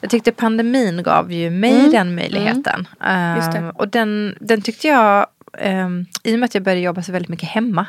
Jag 0.00 0.10
tyckte 0.10 0.32
pandemin 0.32 1.02
gav 1.02 1.32
ju 1.32 1.50
mig 1.50 1.90
den 1.90 2.14
möjligheten. 2.14 2.88
Mm. 3.04 3.54
Eh, 3.56 3.68
och 3.68 3.88
den, 3.88 4.36
den 4.40 4.62
tyckte 4.62 4.88
jag 4.88 5.26
Um, 5.62 6.06
I 6.22 6.34
och 6.34 6.38
med 6.38 6.46
att 6.46 6.54
jag 6.54 6.62
började 6.62 6.80
jobba 6.80 7.02
så 7.02 7.12
väldigt 7.12 7.28
mycket 7.28 7.48
hemma 7.48 7.86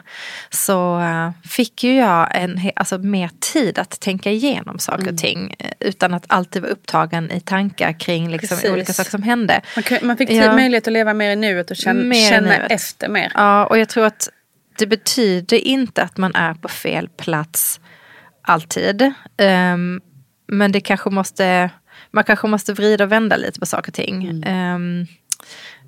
så 0.50 1.00
eh, 1.00 1.32
fick 1.50 1.84
ju 1.84 1.96
jag 1.96 2.30
en, 2.44 2.72
alltså, 2.76 2.98
mer 2.98 3.30
tid 3.40 3.80
att 3.80 4.00
tänka 4.00 4.32
igenom 4.32 4.80
saker 4.80 5.02
Mm. 5.02 5.14
och 5.16 5.20
ting 5.22 5.56
eh, 5.60 5.72
utan 5.80 6.14
att 6.14 6.24
alltid 6.28 6.62
vara 6.62 6.72
upptagen 6.72 7.32
i 7.32 7.40
tankar 7.42 8.00
kring 8.00 8.30
liksom, 8.30 8.56
Precis. 8.58 8.72
olika 8.72 8.94
saker 8.94 9.10
som 9.12 9.24
hände. 9.24 9.62
Man, 9.76 9.84
man 10.02 10.18
fick 10.18 10.32
Ja. 10.32 10.56
möjlighet 10.56 10.88
att 10.88 10.94
leva 10.94 11.14
mer 11.14 11.32
i 11.32 11.36
nuet 11.36 11.72
och 11.72 11.78
känna, 11.78 12.14
känna 12.16 12.56
efter 12.68 13.10
mer. 13.10 13.32
Ja, 13.36 13.66
och 13.66 13.78
jag 13.78 13.90
tror 13.90 14.06
att 14.06 14.30
det 14.78 14.88
betyder 14.88 15.58
inte 15.58 16.04
att 16.04 16.18
man 16.18 16.36
är 16.36 16.54
på 16.54 16.68
fel 16.68 17.10
plats 17.10 17.80
alltid. 18.42 19.14
Ehm, 19.38 20.02
men 20.48 20.72
det 20.72 20.82
kanske 20.82 21.10
måste, 21.10 21.70
man 22.12 22.24
kanske 22.24 22.48
måste 22.48 22.74
vrida 22.74 23.04
och 23.04 23.12
vända 23.12 23.38
lite 23.38 23.60
på 23.60 23.66
saker 23.66 23.90
och 23.92 23.96
ting. 23.96 24.28
Mm. 24.28 24.44
Ehm, 24.44 25.08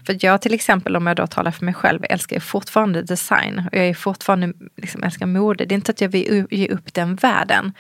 för 0.05 0.17
jag 0.25 0.41
till 0.41 0.53
exempel, 0.53 0.95
om 0.95 1.07
jag 1.07 1.15
då 1.15 1.27
talar 1.27 1.51
för 1.51 1.65
mig 1.65 1.73
själv, 1.73 2.05
älskar 2.09 2.35
ju 2.35 2.39
fortfarande 2.39 3.01
design. 3.01 3.63
Och 3.71 3.77
jag 3.77 3.87
är 3.87 3.93
fortfarande, 3.93 4.53
liksom, 4.77 5.03
älskar 5.03 5.25
mode. 5.25 5.65
Det 5.65 5.73
är 5.73 5.75
inte 5.75 5.91
att 5.91 6.01
jag 6.01 6.09
vill 6.09 6.47
ge 6.51 6.67
upp 6.67 6.93
den 6.93 7.15
världen. 7.15 7.73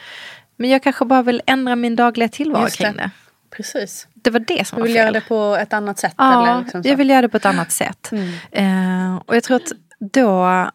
Men 0.57 0.69
jag 0.69 0.83
kanske 0.83 1.05
bara 1.05 1.21
vill 1.23 1.41
ändra 1.45 1.75
min 1.75 1.95
dagliga 1.95 2.29
tillvaro 2.29 2.65
det. 2.65 2.71
kring 2.77 2.95
det. 2.95 3.11
Precis. 3.57 4.07
Det 4.13 4.29
var 4.29 4.39
det 4.39 4.67
som 4.67 4.75
Du 4.75 4.81
var 4.81 4.87
vill 4.87 4.95
fel. 4.95 5.01
göra 5.03 5.11
det 5.11 5.21
på 5.21 5.57
ett 5.61 5.73
annat 5.73 5.99
sätt? 5.99 6.13
Ja, 6.17 6.43
eller 6.43 6.61
liksom. 6.61 6.77
Mm. 6.79 6.89
jag 6.89 6.97
vill 6.97 7.09
göra 7.09 7.21
det 7.21 7.29
på 7.29 7.37
ett 7.37 7.45
annat 7.45 7.71
sätt. 7.71 8.11
Eh, 8.51 9.15
och 9.25 9.35
jag 9.35 9.43
tror 9.43 9.57
att 9.57 9.71
då 9.99 10.69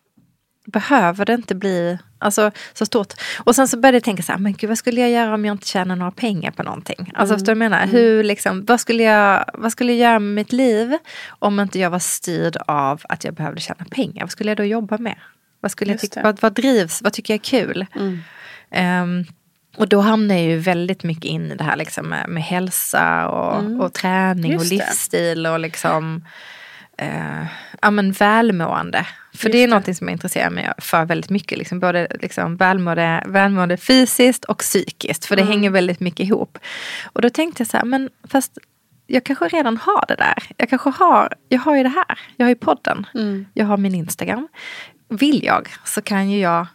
behöver 0.66 1.24
det 1.24 1.34
inte 1.34 1.54
bli 1.54 1.98
alltså, 2.24 2.50
så 2.72 2.86
stort. 2.86 3.12
Och 3.38 3.54
sen 3.56 3.68
så 3.68 3.76
började 3.78 3.96
jag 3.96 4.04
tänka 4.04 4.22
så 4.22 4.32
här, 4.32 4.38
men 4.38 4.52
gud 4.52 4.68
vad 4.68 4.78
skulle 4.78 5.00
jag 5.00 5.10
göra 5.10 5.34
om 5.34 5.44
jag 5.44 5.54
inte 5.54 5.68
tjänar 5.68 5.96
några 5.96 6.10
pengar 6.12 6.50
på 6.50 6.62
någonting? 6.62 7.12
Alltså 7.14 7.34
förstår 7.34 7.54
du 7.54 7.58
vad 7.58 7.64
jag 7.64 7.70
menar? 7.70 7.86
Hur, 7.86 8.24
liksom, 8.24 8.64
vad, 8.64 8.80
skulle 8.80 9.02
jag, 9.02 9.44
vad 9.54 9.72
skulle 9.72 9.92
jag 9.92 10.10
göra 10.10 10.18
med 10.18 10.34
mitt 10.34 10.52
liv 10.52 10.96
om 11.28 11.60
inte 11.60 11.78
jag 11.78 11.90
var 11.90 11.98
styrd 11.98 12.56
av 12.66 13.02
att 13.08 13.24
jag 13.24 13.34
behövde 13.34 13.60
tjäna 13.60 13.84
pengar? 13.90 14.20
Vad 14.20 14.30
skulle 14.30 14.50
jag 14.50 14.56
då 14.56 14.64
jobba 14.64 14.98
med? 14.98 15.16
Vad, 15.60 15.70
skulle 15.70 15.90
jag 15.92 16.00
tycka, 16.00 16.20
det. 16.20 16.24
vad, 16.24 16.40
vad 16.42 16.52
drivs? 16.52 17.02
Vad 17.02 17.12
tycker 17.12 17.34
jag 17.34 17.40
är 17.40 17.44
kul? 17.44 17.86
Ehm, 18.70 19.24
och 19.76 19.88
då 19.88 20.00
hamnar 20.00 20.34
jag 20.34 20.44
ju 20.44 20.58
väldigt 20.58 21.02
mycket 21.02 21.24
in 21.24 21.52
i 21.52 21.54
det 21.54 21.64
här 21.64 21.76
liksom 21.76 22.08
med, 22.08 22.28
med 22.28 22.42
hälsa 22.42 23.28
och, 23.28 23.84
och 23.84 23.92
träning 23.92 24.44
Mm. 24.44 24.52
Just 24.52 24.72
och 24.72 24.78
det. 24.78 24.84
livsstil 24.84 25.46
och 25.46 25.60
liksom 25.60 26.24
eh, 26.98 27.46
ja, 27.82 27.90
men 27.90 28.12
välmående. 28.12 29.06
För 29.34 29.48
Just 29.48 29.52
det 29.52 29.64
är 29.64 29.68
någonting 29.68 29.94
som 29.94 30.08
jag 30.08 30.12
intresserar 30.12 30.50
mig 30.50 30.72
för 30.78 31.04
väldigt 31.04 31.30
mycket. 31.30 31.58
Liksom, 31.58 31.80
både 31.80 32.08
liksom 32.20 32.56
välmående, 32.56 33.24
välmående 33.26 33.76
fysiskt 33.76 34.44
och 34.44 34.58
psykiskt. 34.58 35.24
För 35.24 35.36
det 35.36 35.42
Mm. 35.42 35.52
hänger 35.52 35.70
väldigt 35.70 36.00
mycket 36.00 36.20
ihop. 36.26 36.58
Och 37.12 37.22
då 37.22 37.30
tänkte 37.30 37.60
jag 37.60 37.68
så 37.68 37.76
här, 37.76 37.84
men 37.84 38.10
fast 38.28 38.58
jag 39.06 39.24
kanske 39.24 39.48
redan 39.48 39.76
har 39.76 40.04
det 40.08 40.14
där. 40.14 40.42
Jag 40.56 40.68
kanske 40.70 40.90
har, 40.90 41.34
jag 41.48 41.60
har 41.60 41.76
ju 41.76 41.82
det 41.82 41.88
här. 41.88 42.18
Jag 42.36 42.44
har 42.46 42.48
ju 42.50 42.54
podden. 42.56 43.06
Mm. 43.14 43.46
Jag 43.54 43.66
har 43.66 43.76
min 43.76 43.94
Instagram. 43.94 44.48
Vill 45.08 45.44
jag 45.44 45.68
så 45.84 46.02
kan 46.02 46.30
ju 46.30 46.40
jag 46.40 46.66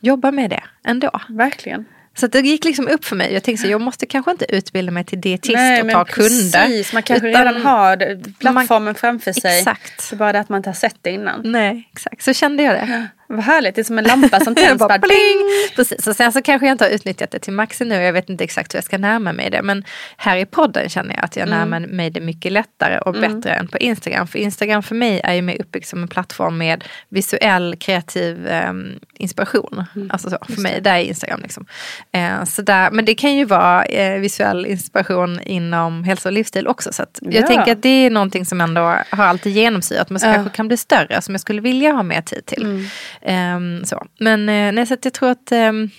jobba 0.00 0.30
med 0.30 0.50
det 0.50 0.62
ändå. 0.84 1.10
Verkligen. 1.28 1.84
Så 2.20 2.26
att 2.26 2.32
det 2.32 2.40
gick 2.40 2.64
liksom 2.64 2.88
upp 2.88 3.04
för 3.04 3.16
mig. 3.16 3.32
Jag 3.32 3.42
tänkte 3.42 3.62
så 3.66 3.70
jag 3.70 3.80
måste 3.80 4.06
kanske 4.06 4.30
inte 4.30 4.56
utbilda 4.56 4.92
mig 4.92 5.04
till 5.04 5.20
dietist 5.20 5.54
Nej, 5.56 5.82
och 5.82 5.90
ta 5.90 6.04
kunder. 6.04 6.30
precis. 6.64 6.92
Man 6.92 7.02
kanske 7.02 7.28
utan- 7.28 7.44
redan 7.44 7.62
har 7.62 8.22
plattformen 8.38 8.94
framför 8.94 9.32
sig. 9.32 9.58
Exakt. 9.58 10.10
Det 10.10 10.14
är 10.16 10.18
bara 10.18 10.32
det 10.32 10.40
att 10.40 10.48
man 10.48 10.56
inte 10.56 10.68
har 10.68 10.74
sett 10.74 10.96
det 11.02 11.10
innan. 11.10 11.40
Nej, 11.44 11.88
exakt. 11.92 12.22
Så 12.22 12.32
kände 12.32 12.62
jag 12.62 12.74
det. 12.74 13.06
Vad 13.30 13.40
härligt, 13.44 13.74
det 13.74 13.80
är 13.80 13.84
som 13.84 13.98
en 13.98 14.04
lampa 14.04 14.40
som 14.40 14.54
tänds. 14.54 14.78
bara, 14.88 14.98
pling! 14.98 15.38
Precis, 15.76 16.06
och 16.06 16.16
sen 16.16 16.32
så 16.32 16.42
kanske 16.42 16.66
jag 16.66 16.74
inte 16.74 16.84
har 16.84 16.90
utnyttjat 16.90 17.30
det 17.30 17.38
till 17.38 17.52
max 17.52 17.80
nu. 17.80 17.94
Jag 17.94 18.12
vet 18.12 18.30
inte 18.30 18.44
exakt 18.44 18.74
hur 18.74 18.76
jag 18.76 18.84
ska 18.84 18.98
närma 18.98 19.32
mig 19.32 19.50
det. 19.50 19.62
Men 19.62 19.84
här 20.16 20.36
i 20.36 20.46
podden 20.46 20.88
känner 20.88 21.14
jag 21.14 21.24
att 21.24 21.36
jag 21.36 21.48
Mm. 21.48 21.58
närmar 21.58 21.86
mig 21.86 22.10
det 22.10 22.20
mycket 22.20 22.52
lättare 22.52 22.98
och 22.98 23.12
bättre 23.12 23.50
än 23.50 23.68
på 23.68 23.78
Instagram. 23.78 24.26
För 24.26 24.38
Instagram 24.38 24.82
för 24.82 24.94
mig 24.94 25.20
är 25.24 25.34
ju 25.34 25.42
mer 25.42 25.60
uppbyggt 25.60 25.88
som 25.88 26.02
en 26.02 26.08
plattform 26.08 26.58
med 26.58 26.84
visuell 27.08 27.76
kreativ 27.80 28.46
ehm, 28.48 28.98
inspiration. 29.18 29.84
Mm. 29.96 30.10
Alltså 30.10 30.30
så, 30.30 30.38
för 30.54 30.60
mig, 30.62 30.80
där 30.82 30.94
är 30.94 31.02
Instagram 31.02 31.40
liksom. 31.42 31.66
Eh, 32.12 32.44
så 32.44 32.62
där, 32.62 32.90
men 32.90 33.04
det 33.04 33.14
kan 33.14 33.34
ju 33.34 33.44
vara 33.44 33.84
eh, 33.84 34.20
visuell 34.20 34.66
inspiration 34.66 35.40
inom 35.40 36.04
hälsa 36.04 36.28
och 36.28 36.32
livsstil 36.32 36.66
också. 36.66 36.92
Så 36.92 37.04
jag 37.20 37.34
Ja. 37.34 37.46
tänker 37.46 37.72
att 37.72 37.82
det 37.82 37.88
är 38.06 38.10
någonting 38.10 38.46
som 38.46 38.60
ändå 38.60 38.80
har 39.10 39.24
alltid 39.24 39.52
genomsyrat 39.52 40.10
men 40.10 40.20
som 40.20 40.28
Ja. 40.28 40.34
kanske 40.34 40.56
kan 40.56 40.68
bli 40.68 40.76
större. 40.76 41.22
Som 41.22 41.34
jag 41.34 41.40
skulle 41.40 41.60
vilja 41.60 41.92
ha 41.92 42.02
mer 42.02 42.20
tid 42.22 42.46
till. 42.46 42.88
Mm. 43.22 43.76
Ehm, 43.78 43.84
så. 43.84 44.06
Men 44.18 44.48
eh, 44.48 44.72
nej, 44.72 44.86
så 44.86 44.94
att 44.94 45.04
jag 45.04 45.14
tror 45.14 45.30
att 45.30 45.52
ehm, 45.52 45.90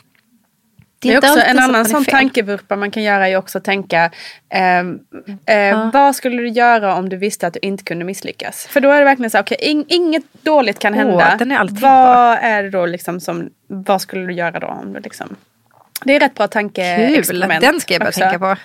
Det 0.99 1.09
är 1.09 1.15
inte 1.15 1.27
också 1.27 1.39
alltid 1.39 1.51
en 1.51 1.59
annan 1.59 1.81
är 1.85 1.89
sån 1.89 2.05
tankevurpa 2.05 2.75
man 2.75 2.91
kan 2.91 3.03
göra 3.03 3.27
är 3.27 3.37
också 3.37 3.57
att 3.57 3.63
tänka 3.63 4.11
ehm, 4.49 4.99
eh, 5.45 5.91
vad 5.93 6.15
skulle 6.15 6.37
du 6.41 6.47
göra 6.49 6.95
om 6.95 7.09
du 7.09 7.17
visste 7.17 7.47
att 7.47 7.53
du 7.53 7.59
inte 7.61 7.83
kunde 7.83 8.05
misslyckas? 8.05 8.67
För 8.67 8.81
då 8.81 8.91
är 8.91 8.99
det 8.99 9.05
verkligen 9.05 9.29
så 9.31 9.37
här, 9.37 9.43
okej, 9.43 9.57
ing- 9.61 9.85
inget 9.87 10.23
dåligt 10.41 10.79
kan 10.79 10.93
hända. 10.93 11.35
den 11.39 11.51
är 11.51 11.67
vad 11.71 12.37
är 12.41 12.63
det 12.63 12.69
då 12.69 12.85
liksom 12.85 13.19
som, 13.19 13.49
vad 13.67 14.01
skulle 14.01 14.25
du 14.25 14.33
göra 14.33 14.59
då? 14.59 14.67
Om 14.67 14.93
du 14.93 14.99
liksom, 14.99 15.35
det 16.03 16.15
är 16.15 16.19
rätt 16.19 16.35
bra 16.35 16.47
Kul, 16.47 16.51
tankeexperiment. 16.51 17.61
den 17.61 17.79
ska 17.79 17.93
jag 17.93 18.01
börja 18.01 18.09
också. 18.09 18.19
tänka 18.19 18.39
på. 18.39 18.55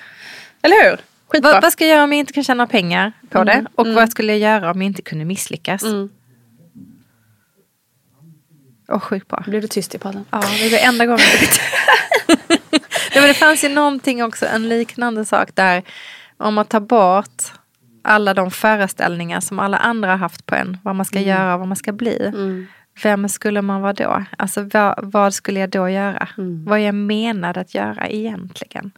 Eller 0.62 0.90
hur? 0.90 0.98
Skitbra. 1.28 1.52
Vad, 1.52 1.62
vad 1.62 1.72
ska 1.72 1.84
jag 1.84 1.90
göra 1.94 2.04
om 2.04 2.12
jag 2.12 2.18
inte 2.20 2.32
kan 2.32 2.44
tjäna 2.44 2.66
pengar 2.66 3.12
på 3.30 3.38
Mm, 3.38 3.64
det? 3.64 3.70
Och 3.74 3.86
vad 3.88 4.10
skulle 4.10 4.32
jag 4.32 4.38
göra 4.38 4.70
om 4.70 4.82
jag 4.82 4.86
inte 4.86 5.02
kunde 5.02 5.24
misslyckas? 5.24 5.82
Mm. 5.82 6.08
Åh, 8.88 8.98
sjukt 8.98 9.28
bra. 9.28 9.44
Blev 9.46 9.62
du 9.62 9.68
tyst 9.68 9.94
i 9.94 9.98
podden? 9.98 10.24
Ja, 10.30 10.40
det 10.58 10.66
är 10.66 10.70
det 10.70 10.78
enda 10.78 11.06
gången 11.06 11.24
jag. 11.40 11.48
Nej, 13.14 13.22
men 13.22 13.28
det 13.28 13.34
fanns 13.34 13.64
ju 13.64 13.68
någonting 13.68 14.24
också, 14.24 14.46
en 14.46 14.68
liknande 14.68 15.24
sak 15.24 15.48
där. 15.54 15.82
Om 16.36 16.54
man 16.54 16.64
tar 16.64 16.80
bort 16.80 17.42
alla 18.02 18.34
de 18.34 18.50
föreställningar 18.50 19.40
som 19.40 19.58
alla 19.58 19.76
andra 19.76 20.10
har 20.10 20.16
haft 20.16 20.46
på 20.46 20.54
en. 20.54 20.78
Vad 20.82 20.96
man 20.96 21.06
ska 21.06 21.20
göra 21.20 21.52
och 21.54 21.58
vad 21.58 21.68
man 21.68 21.76
ska 21.76 21.92
bli. 21.92 22.32
Vem 23.02 23.28
skulle 23.28 23.62
man 23.62 23.80
vara 23.80 23.92
då? 23.92 24.24
Alltså 24.38 24.62
vad, 24.72 24.94
vad 25.02 25.34
skulle 25.34 25.60
jag 25.60 25.70
då 25.70 25.88
göra? 25.88 26.28
Vad 26.66 26.78
är 26.78 26.82
jag 26.82 26.94
menad 26.94 27.58
att 27.58 27.74
göra 27.74 28.08
egentligen? 28.08 28.90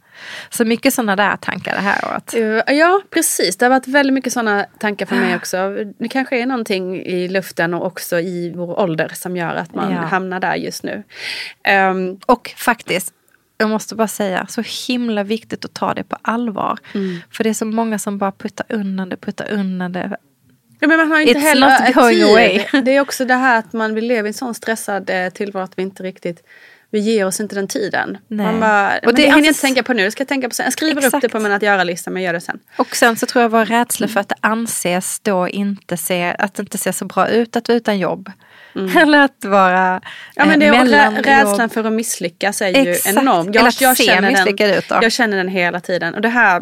Så 0.49 0.65
mycket 0.65 0.93
sådana 0.93 1.15
där 1.15 1.35
tankar 1.37 1.75
det 1.75 1.81
här 1.81 2.05
året. 2.11 2.33
Ja, 2.77 3.01
precis. 3.09 3.57
Det 3.57 3.65
har 3.65 3.69
varit 3.69 3.87
väldigt 3.87 4.13
mycket 4.13 4.33
sådana 4.33 4.65
tankar 4.79 5.05
för 5.05 5.15
mig 5.15 5.35
också. 5.35 5.75
Det 5.99 6.07
kanske 6.07 6.41
är 6.41 6.45
någonting 6.45 6.95
i 7.01 7.27
luften 7.27 7.73
och 7.73 7.85
också 7.85 8.19
i 8.19 8.53
vår 8.55 8.79
ålder 8.79 9.11
som 9.13 9.37
gör 9.37 9.55
att 9.55 9.75
man 9.75 9.91
Ja. 9.93 9.97
hamnar 10.01 10.39
där 10.39 10.55
just 10.55 10.83
nu. 10.83 11.03
Ehm, 11.63 12.17
Och 12.25 12.53
faktiskt, 12.57 13.13
jag 13.57 13.69
måste 13.69 13.95
bara 13.95 14.07
säga, 14.07 14.45
så 14.49 14.63
himla 14.87 15.23
viktigt 15.23 15.65
att 15.65 15.73
ta 15.73 15.93
det 15.93 16.03
på 16.03 16.17
allvar. 16.21 16.79
För 17.31 17.43
det 17.43 17.49
är 17.49 17.53
så 17.53 17.65
många 17.65 17.99
som 17.99 18.17
bara 18.17 18.31
puttar 18.31 18.65
undan 18.69 19.09
det, 19.09 19.17
puttar 19.17 19.51
undan 19.51 19.91
det. 19.91 20.17
Ja, 20.79 20.87
men 20.87 20.97
man 20.97 21.11
har 21.11 21.19
inte 21.19 21.33
It's 21.33 21.41
heller 21.41 21.85
not 21.85 21.95
going 21.95 22.15
tid. 22.15 22.23
away. 22.25 22.65
Det 22.83 22.95
är 22.95 23.01
också 23.01 23.25
det 23.25 23.33
här 23.33 23.59
att 23.59 23.73
man 23.73 23.93
vill 23.95 24.07
leva 24.07 24.27
i 24.27 24.29
en 24.29 24.33
sån 24.33 24.53
stressad 24.55 25.09
eh, 25.09 25.29
tillvaro 25.29 25.63
att 25.63 25.73
vi 25.75 25.81
inte 25.81 26.03
riktigt 26.03 26.43
vi 26.89 26.99
ger 26.99 27.25
oss 27.25 27.39
inte 27.39 27.55
den 27.55 27.67
tiden. 27.67 28.17
Nej. 28.27 28.45
Man 28.45 28.59
bara, 28.59 28.97
Och 28.97 29.05
men 29.05 29.15
det 29.15 29.21
hinner 29.21 29.37
jag 29.37 29.45
inte 29.45 29.61
tänka 29.61 29.83
på 29.83 29.93
nu, 29.93 30.03
det 30.03 30.11
ska 30.11 30.21
jag 30.21 30.27
tänka 30.27 30.49
på 30.49 30.55
sen. 30.55 30.63
Jag 30.63 30.73
skriver 30.73 30.97
upp 30.97 31.05
Exakt. 31.05 31.21
det 31.21 31.29
på 31.29 31.39
min 31.39 31.51
att 31.51 31.61
göra-lista 31.61 32.11
men 32.11 32.23
jag 32.23 32.27
gör 32.27 32.33
det 32.33 32.41
sen. 32.41 32.59
Och 32.77 32.95
sen 32.95 33.15
så 33.17 33.25
tror 33.25 33.41
jag 33.41 33.49
vår 33.49 33.65
rädsla 33.65 34.07
för 34.07 34.19
att 34.19 34.29
det 34.29 34.35
anses 34.41 35.19
då 35.19 35.47
inte 35.49 35.97
se, 35.97 36.35
att 36.39 36.53
det 36.53 36.61
inte 36.61 36.77
ser 36.77 36.91
så 36.91 37.05
bra 37.05 37.27
ut 37.29 37.55
att 37.55 37.67
vara 37.69 37.77
utan 37.77 37.99
jobb. 37.99 38.31
Eller 38.97 39.19
att 39.19 39.45
vara 39.45 40.01
Ja, 40.35 40.45
men 40.45 40.59
det 40.59 40.65
är, 40.65 40.73
eh, 40.73 40.79
mellan 40.79 41.15
rä, 41.15 41.41
rädslan 41.41 41.69
för 41.69 41.83
att 41.83 41.93
misslyckas 41.93 42.61
är 42.61 42.67
ju 42.85 42.91
Exakt. 42.91 43.17
enorm. 43.17 43.49
Eller 43.49 43.67
att 43.67 43.97
se 43.97 44.03
känner 44.03 44.31
misslyckad 44.31 44.69
ut 44.69 44.89
då. 44.89 44.99
jag 45.01 45.11
känner 45.11 45.37
den 45.37 45.47
hela 45.47 45.79
tiden. 45.79 46.15
Och 46.15 46.21
det 46.21 46.29
här 46.29 46.61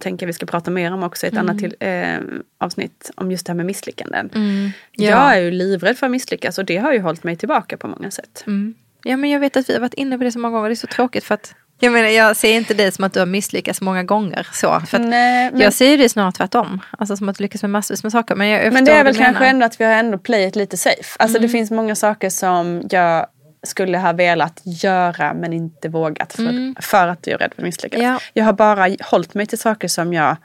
tänker 0.00 0.24
jag 0.24 0.28
vi 0.28 0.32
ska 0.32 0.46
prata 0.46 0.70
mer 0.70 0.92
om 0.92 1.02
också 1.02 1.26
i 1.26 1.28
ett 1.28 1.32
Mm. 1.34 1.48
annat 1.48 1.58
till, 1.58 1.74
eh, 1.80 2.18
avsnitt 2.58 3.10
om 3.14 3.30
just 3.30 3.46
det 3.46 3.50
här 3.52 3.56
med 3.56 3.66
misslyckanden. 3.66 4.30
Mm. 4.34 4.70
Ja. 4.92 5.10
Jag 5.10 5.36
är 5.36 5.40
ju 5.40 5.50
livrädd 5.50 5.98
för 5.98 6.06
att 6.06 6.12
misslyckas 6.12 6.58
och 6.58 6.64
det 6.64 6.76
har 6.76 6.92
ju 6.92 7.00
hållit 7.00 7.24
mig 7.24 7.36
tillbaka 7.36 7.76
på 7.76 7.88
många 7.88 8.10
sätt. 8.10 8.44
Mm. 8.46 8.74
Ja 9.04 9.16
men 9.16 9.30
jag 9.30 9.40
vet 9.40 9.56
att 9.56 9.68
vi 9.68 9.72
har 9.72 9.80
varit 9.80 9.94
inne 9.94 10.18
på 10.18 10.24
det 10.24 10.32
så 10.32 10.38
många 10.38 10.56
gånger, 10.56 10.68
det 10.68 10.72
är 10.72 10.76
så 10.76 10.86
tråkigt 10.86 11.24
för 11.24 11.34
att 11.34 11.54
jag 11.80 11.92
menar 11.92 12.08
jag 12.08 12.36
ser 12.36 12.52
inte 12.56 12.74
dig 12.74 12.92
som 12.92 13.04
att 13.04 13.12
du 13.12 13.18
har 13.18 13.26
misslyckats 13.26 13.80
många 13.80 14.02
gånger 14.02 14.46
så. 14.52 14.80
För 14.80 14.98
Nej, 14.98 15.50
men- 15.52 15.60
Jag 15.60 15.72
ser 15.72 15.90
ju 15.90 15.96
det 15.96 16.08
snarare 16.08 16.32
tvärtom. 16.32 16.80
Alltså 16.98 17.16
som 17.16 17.28
att 17.28 17.38
du 17.38 17.42
lyckas 17.42 17.62
med 17.62 17.70
massvis 17.70 18.02
med 18.02 18.12
saker. 18.12 18.34
Men, 18.34 18.48
jag, 18.48 18.72
Men 18.72 18.84
det 18.84 18.92
är 18.92 19.04
väl 19.04 19.14
kanske 19.16 19.32
menar. 19.40 19.50
ändå 19.50 19.66
att 19.66 19.80
vi 19.80 19.84
har 19.84 19.92
ändå 19.92 20.18
playat 20.18 20.56
lite 20.56 20.76
safe. 20.76 21.16
Alltså 21.18 21.36
Mm. 21.38 21.42
det 21.42 21.52
finns 21.52 21.70
många 21.70 21.94
saker 21.94 22.30
som 22.30 22.82
jag 22.90 23.26
skulle 23.62 23.98
ha 23.98 24.12
velat 24.12 24.60
göra 24.64 25.34
men 25.34 25.52
inte 25.52 25.88
vågat 25.88 26.32
för, 26.32 26.82
för 26.82 27.08
att 27.08 27.26
jag 27.26 27.34
är 27.34 27.38
rädd 27.38 27.52
för 27.54 27.62
att 27.62 27.66
misslyckas. 27.66 27.98
Mm. 28.00 28.12
Ja. 28.12 28.20
Jag 28.32 28.44
har 28.44 28.52
bara 28.52 28.96
hållit 29.00 29.34
mig 29.34 29.46
till 29.46 29.58
saker 29.58 29.88
som 29.88 30.12
jag 30.12 30.36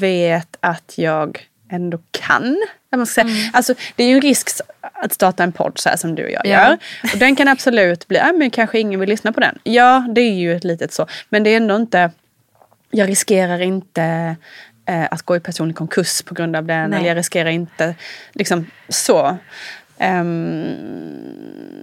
vet 0.00 0.56
att 0.60 0.92
jag 0.96 1.46
ändå 1.70 1.98
kan. 2.10 2.56
Man 2.96 3.06
ska. 3.06 3.20
Mm. 3.20 3.34
Alltså, 3.52 3.74
det 3.96 4.04
är 4.04 4.08
ju 4.08 4.14
en 4.14 4.20
risk 4.20 4.48
att 4.80 5.12
starta 5.12 5.42
en 5.44 5.52
podd 5.52 5.78
så 5.78 5.88
här 5.88 5.96
som 5.96 6.14
du 6.14 6.24
och 6.24 6.30
jag 6.30 6.46
Ja. 6.46 6.50
gör. 6.50 6.78
Och 7.12 7.18
den 7.18 7.36
kan 7.36 7.48
absolut 7.48 8.08
bli, 8.08 8.18
äh, 8.18 8.32
men 8.38 8.50
kanske 8.50 8.80
ingen 8.80 9.00
vill 9.00 9.08
lyssna 9.08 9.32
på 9.32 9.40
den. 9.40 9.58
Ja, 9.62 10.06
det 10.14 10.20
är 10.20 10.34
ju 10.34 10.56
ett 10.56 10.64
litet 10.64 10.92
så. 10.92 11.06
Men 11.28 11.42
det 11.42 11.50
är 11.50 11.56
ändå 11.56 11.76
inte, 11.76 12.10
jag 12.90 13.08
riskerar 13.08 13.60
inte 13.62 14.36
eh, 14.86 15.04
att 15.10 15.22
gå 15.22 15.36
i 15.36 15.40
personlig 15.40 15.76
konkurs 15.76 16.22
på 16.22 16.34
grund 16.34 16.56
av 16.56 16.64
den. 16.64 16.90
Nej. 16.90 16.98
Eller 16.98 17.08
jag 17.08 17.16
riskerar 17.16 17.50
inte, 17.50 17.94
liksom 18.32 18.66
så. 18.88 19.38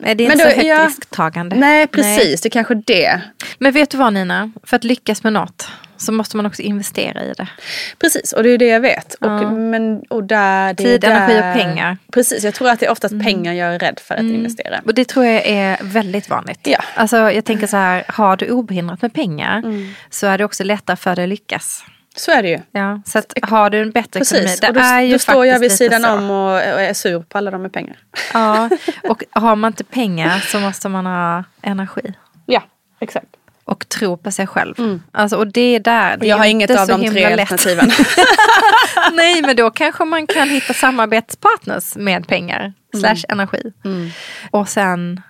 Nej, 0.02 0.16
det 0.16 0.24
är 0.24 0.28
Men 0.28 0.32
inte 0.32 0.44
då- 0.46 0.50
så 0.52 0.56
högt 0.56 0.68
ja. 0.68 0.86
risktagande. 0.88 1.56
nej, 1.56 1.88
precis. 1.88 2.42
Det 2.42 2.48
är 2.48 2.50
kanske 2.52 2.76
det. 2.76 3.22
Men 3.60 3.72
vet 3.72 3.90
du 3.90 3.98
vad 3.98 4.14
Nina? 4.14 4.52
För 4.64 4.76
att 4.76 4.84
lyckas 4.84 5.24
med 5.24 5.34
något 5.34 5.68
så 5.98 6.12
måste 6.12 6.38
man 6.38 6.46
också 6.46 6.62
investera 6.62 7.24
i 7.24 7.34
det. 7.38 7.48
Precis, 8.00 8.34
och 8.34 8.44
det 8.44 8.50
är 8.50 8.58
det 8.58 8.68
jag 8.68 8.80
vet. 8.80 9.14
Och, 9.14 9.28
Ja. 9.32 9.52
men, 9.52 10.02
och 10.10 10.24
där, 10.24 10.74
det 10.74 10.84
Tid, 10.84 11.02
där, 11.02 11.12
energi 11.12 11.38
och 11.40 11.62
pengar. 11.64 11.98
Precis, 12.14 12.44
jag 12.44 12.54
tror 12.54 12.70
att 12.70 12.80
det 12.80 12.86
är 12.86 12.92
oftast 12.92 13.24
pengar 13.24 13.54
jag 13.54 13.76
är 13.76 13.80
rädd 13.80 14.00
för 14.04 14.16
att 14.16 14.22
investera. 14.22 14.82
Och 14.86 14.94
det 14.94 15.06
tror 15.06 15.26
jag 15.26 15.46
är 15.48 15.78
väldigt 15.82 16.30
vanligt. 16.30 16.60
Ja. 16.64 16.80
Alltså 16.96 17.18
jag 17.32 17.46
tänker 17.46 17.68
så 17.68 17.78
här, 17.78 18.04
har 18.08 18.38
du 18.38 18.50
obehindrat 18.52 19.02
med 19.02 19.14
pengar 19.14 19.58
Mm. 19.58 19.90
så 20.10 20.28
är 20.28 20.38
det 20.38 20.46
också 20.46 20.64
lättare 20.64 20.98
för 20.98 21.16
dig 21.16 21.24
att 21.24 21.30
lyckas. 21.30 21.84
Så 22.18 22.32
är 22.32 22.44
det 22.44 22.50
ju. 22.50 22.60
Ja, 22.72 23.02
så 23.06 23.20
att 23.20 23.34
har 23.42 23.70
du 23.70 23.82
en 23.82 23.92
bättre 23.92 24.20
ekonomi, 24.20 24.46
Precis, 24.46 24.60
det 24.60 24.68
och 24.68 24.74
då, 24.74 24.80
är 24.80 25.02
ju 25.02 25.12
då 25.14 25.20
står 25.20 25.46
jag 25.46 25.60
vid 25.60 25.72
sidan 25.72 26.02
så. 26.02 26.14
om 26.14 26.32
och, 26.32 26.52
och 26.54 26.82
är 26.82 26.94
sur 26.94 27.20
på 27.20 27.38
alla 27.38 27.52
de 27.52 27.62
med 27.62 27.74
pengar. 27.74 27.98
Ja, 28.34 28.70
och 29.10 29.24
har 29.32 29.56
man 29.56 29.70
inte 29.72 29.84
pengar 29.84 30.40
så 30.40 30.60
måste 30.60 30.90
man 30.90 31.06
ha 31.06 31.44
energi. 31.62 32.14
Ja, 32.46 32.64
exakt. 33.00 33.28
Och 33.64 33.90
tro 33.90 34.18
på 34.18 34.32
sig 34.32 34.48
själv. 34.48 35.00
Alltså, 35.12 35.38
och 35.38 35.48
det 35.48 35.76
är 35.76 35.80
där. 35.80 36.18
Det 36.18 36.26
är 36.26 36.30
Jag 36.30 36.38
har 36.38 36.46
inget 36.46 36.70
av 36.70 36.88
de 36.88 37.10
tre 37.12 37.26
alternativen. 37.26 37.92
Nej, 39.14 39.42
men 39.42 39.56
då 39.56 39.70
kanske 39.72 40.06
man 40.06 40.28
kan 40.28 40.50
hitta 40.50 40.74
samarbetspartners 40.74 41.96
med 41.96 42.28
pengar. 42.28 42.74
Slash 43.00 43.24
energi. 43.30 43.72
Och 44.52 44.70
sen 44.70 45.22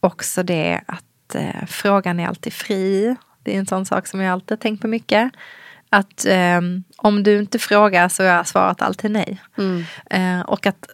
också 0.00 0.42
det 0.42 0.80
att 0.86 1.34
eh, 1.34 1.66
frågan 1.68 2.20
är 2.20 2.28
alltid 2.28 2.52
fri. 2.52 3.16
Det 3.42 3.54
är 3.54 3.58
en 3.58 3.66
sån 3.66 3.86
sak 3.86 4.06
som 4.06 4.20
jag 4.20 4.32
alltid 4.32 4.50
har 4.50 4.56
tänkt 4.56 4.82
på 4.82 4.88
mycket. 4.88 5.32
Att 5.92 6.24
ehm, 6.28 6.84
om 6.96 7.22
du 7.22 7.38
inte 7.38 7.58
frågar 7.58 8.08
så 8.08 8.22
är 8.22 8.44
svaret 8.44 8.82
alltid 8.82 9.10
nej. 9.10 9.40
Eh, 10.10 10.40
och 10.40 10.66
att 10.66 10.86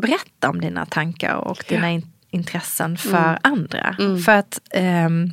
berätta 0.00 0.48
om 0.50 0.60
dina 0.60 0.86
tankar 0.86 1.34
och 1.34 1.64
dina 1.68 1.90
in- 1.90 2.12
intressen 2.30 2.96
för 2.96 3.38
andra. 3.42 3.96
För 4.24 4.32
att 4.32 4.60
ehm, 4.70 5.32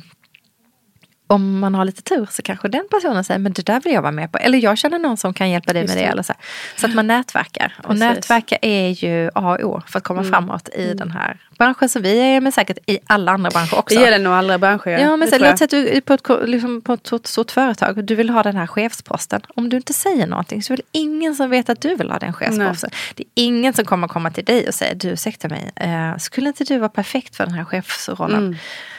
om 1.30 1.58
man 1.58 1.74
har 1.74 1.84
lite 1.84 2.02
tur 2.02 2.26
så 2.30 2.42
kanske 2.42 2.68
den 2.68 2.88
personen 2.90 3.24
säger 3.24 3.38
men 3.38 3.52
det 3.52 3.66
där 3.66 3.80
vill 3.80 3.92
jag 3.92 4.02
vara 4.02 4.12
med 4.12 4.32
på. 4.32 4.38
Eller 4.38 4.58
jag 4.58 4.78
känner 4.78 4.98
någon 4.98 5.16
som 5.16 5.34
kan 5.34 5.50
hjälpa 5.50 5.72
dig 5.72 5.82
Just 5.82 5.94
med 5.94 6.02
det. 6.02 6.06
det. 6.06 6.12
Eller 6.12 6.22
så, 6.22 6.32
så 6.76 6.86
att 6.86 6.94
man 6.94 7.06
nätverkar. 7.06 7.74
Och 7.78 7.84
Precis. 7.84 8.02
Mm. 8.02 8.14
nätverka 8.14 8.58
är 8.62 8.88
ju 8.88 9.30
A 9.34 9.56
och 9.60 9.64
O 9.64 9.82
för 9.86 9.98
att 9.98 10.04
komma 10.04 10.24
framåt 10.24 10.68
i 10.68 10.94
den 10.94 11.10
här 11.10 11.36
branschen 11.58 11.88
som 11.88 12.02
vi 12.02 12.18
är 12.18 12.40
men 12.40 12.52
säkert 12.52 12.78
i 12.86 12.98
alla 13.06 13.32
andra 13.32 13.50
branscher 13.50 13.70
Det 13.70 13.76
också. 13.76 14.00
gäller 14.00 14.18
nog 14.18 14.32
alla 14.32 14.58
branscher. 14.58 14.88
Ja, 14.88 15.16
men 15.16 15.30
det 15.30 15.36
jag. 15.36 15.40
låt 15.50 15.58
säga 15.58 15.64
att 15.64 15.70
du 15.70 15.88
är 15.88 16.00
på 16.00 16.12
ett, 16.12 16.48
liksom 16.48 16.80
på 16.82 16.92
ett 16.92 17.26
stort, 17.26 17.50
företag 17.50 17.98
och 17.98 18.04
du 18.04 18.14
vill 18.14 18.30
ha 18.30 18.42
den 18.42 18.56
här 18.56 18.66
chefsposten. 18.66 19.40
Om 19.54 19.68
du 19.68 19.76
inte 19.76 19.92
säger 19.92 20.26
någonting 20.26 20.62
så 20.62 20.72
är 20.72 20.76
det 20.76 20.82
ingen 20.92 21.34
som 21.34 21.50
vet 21.50 21.68
att 21.68 21.80
du 21.80 21.94
vill 21.94 22.10
ha 22.10 22.18
den 22.18 22.32
chefsposten. 22.32 22.90
Det 23.14 23.22
är 23.22 23.28
ingen 23.34 23.72
som 23.74 23.84
kommer 23.84 24.08
komma 24.08 24.30
till 24.30 24.44
dig 24.44 24.68
och 24.68 24.74
säga, 24.74 24.94
du 24.94 25.08
ursäkta 25.08 25.48
mig, 25.48 25.70
eh, 25.76 26.16
skulle 26.18 26.48
inte 26.48 26.64
du 26.64 26.78
vara 26.78 26.88
perfekt 26.88 27.36
för 27.36 27.46
den 27.46 27.54
här 27.54 27.64
chefsrollen? 27.64 28.38
Mm. 28.38 28.56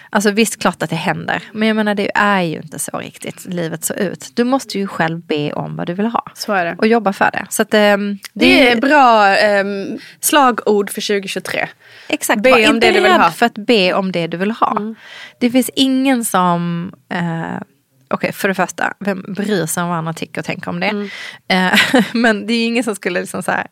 Alltså 0.10 0.32
visst, 0.32 0.62
klart 0.62 0.84
att 0.84 0.90
det 0.90 0.96
händer. 0.96 1.44
Men 1.52 1.68
jag 1.68 1.76
menar 1.76 1.96
det 1.96 2.12
är 2.16 2.42
ju 2.42 2.56
inte 2.56 2.80
så 2.80 2.98
riktigt 2.98 3.46
livet 3.46 3.86
ser 3.86 4.00
ut. 4.00 4.32
Du 4.34 4.44
måste 4.44 4.78
ju 4.80 4.88
själv 4.88 5.20
be 5.20 5.54
om 5.54 5.76
vad 5.76 5.88
du 5.88 5.94
vill 5.94 6.06
ha. 6.06 6.24
Så 6.34 6.54
är 6.54 6.66
det. 6.66 6.76
Och 6.78 6.88
jobba 6.88 7.14
för 7.14 7.30
det. 7.32 7.46
Så 7.50 7.62
att, 7.62 7.74
ehm, 7.74 8.18
Det 8.34 8.70
är 8.70 8.82
bra 8.82 9.28
ehm, 9.28 10.00
slagord 10.20 10.90
för 10.90 11.02
2023. 11.02 11.68
Exakt, 12.08 12.42
Be 12.42 12.52
var 12.52 12.58
om 12.58 12.76
inte 12.76 12.88
det 12.88 12.94
du 12.94 13.02
vill 13.02 13.12
ha. 13.12 13.18
Mm. 13.18 13.32
för 13.32 13.46
att 13.46 13.58
be 13.58 13.94
om 13.94 14.12
det 14.12 14.28
du 14.28 14.38
vill 14.38 14.52
ha. 14.52 14.96
Det 15.40 15.52
finns 15.52 15.70
ingen 15.76 16.26
som, 16.26 16.92
eh, 17.10 17.62
okej 18.08 18.32
för 18.32 18.48
det 18.48 18.56
första, 18.56 18.94
vem 19.00 19.26
bryr 19.28 19.66
sig 19.66 19.84
om 19.84 19.90
vad 19.90 19.98
andra 19.98 20.14
tycker 20.14 20.42
och 20.42 20.46
tänker 20.46 20.70
om 20.70 20.80
det? 20.80 20.88
Mm. 20.88 21.10
Eh, 21.48 22.04
men 22.14 22.48
det 22.48 22.54
är 22.54 22.58
ju 22.58 22.64
ingen 22.64 22.84
som 22.84 22.96
skulle 22.96 23.20
liksom 23.20 23.44
så 23.44 23.52
här, 23.52 23.68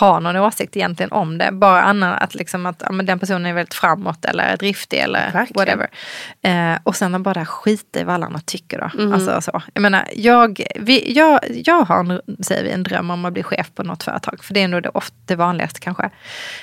ha 0.00 0.20
någon 0.20 0.36
åsikt 0.36 0.76
egentligen 0.76 1.12
om 1.12 1.38
det. 1.38 1.52
Bara 1.52 1.82
annan 1.82 2.12
att, 2.12 2.34
liksom 2.34 2.66
att 2.66 2.82
ja, 2.86 2.92
men 2.92 3.06
den 3.06 3.18
personen 3.18 3.46
är 3.46 3.52
väldigt 3.52 3.74
framåt 3.74 4.24
eller 4.24 4.56
driftig 4.56 4.98
eller 4.98 5.32
Verkligen. 5.32 5.78
whatever. 5.78 5.88
Eh, 6.42 6.78
och 6.82 6.96
sen 6.96 7.22
bara 7.22 7.46
skita 7.46 8.00
i 8.00 8.04
vad 8.04 8.14
alla 8.14 8.26
andra 8.26 8.40
tycker 8.46 8.78
då. 8.78 9.02
Mm. 9.02 9.12
Alltså, 9.12 9.40
så. 9.40 9.62
Jag 9.74 9.80
menar, 9.80 10.08
jag, 10.16 10.60
vi, 10.74 11.12
jag, 11.12 11.40
jag 11.64 11.84
har 11.84 12.00
en, 12.00 12.20
säger 12.44 12.64
vi, 12.64 12.70
en 12.70 12.82
dröm 12.82 13.10
om 13.10 13.24
att 13.24 13.32
bli 13.32 13.42
chef 13.42 13.70
på 13.74 13.82
något 13.82 14.02
företag. 14.02 14.44
För 14.44 14.54
det 14.54 14.62
är 14.62 14.68
nog 14.68 14.82
det, 14.82 14.88
ofta, 14.88 15.16
det 15.26 15.36
vanligaste 15.36 15.80
kanske. 15.80 16.10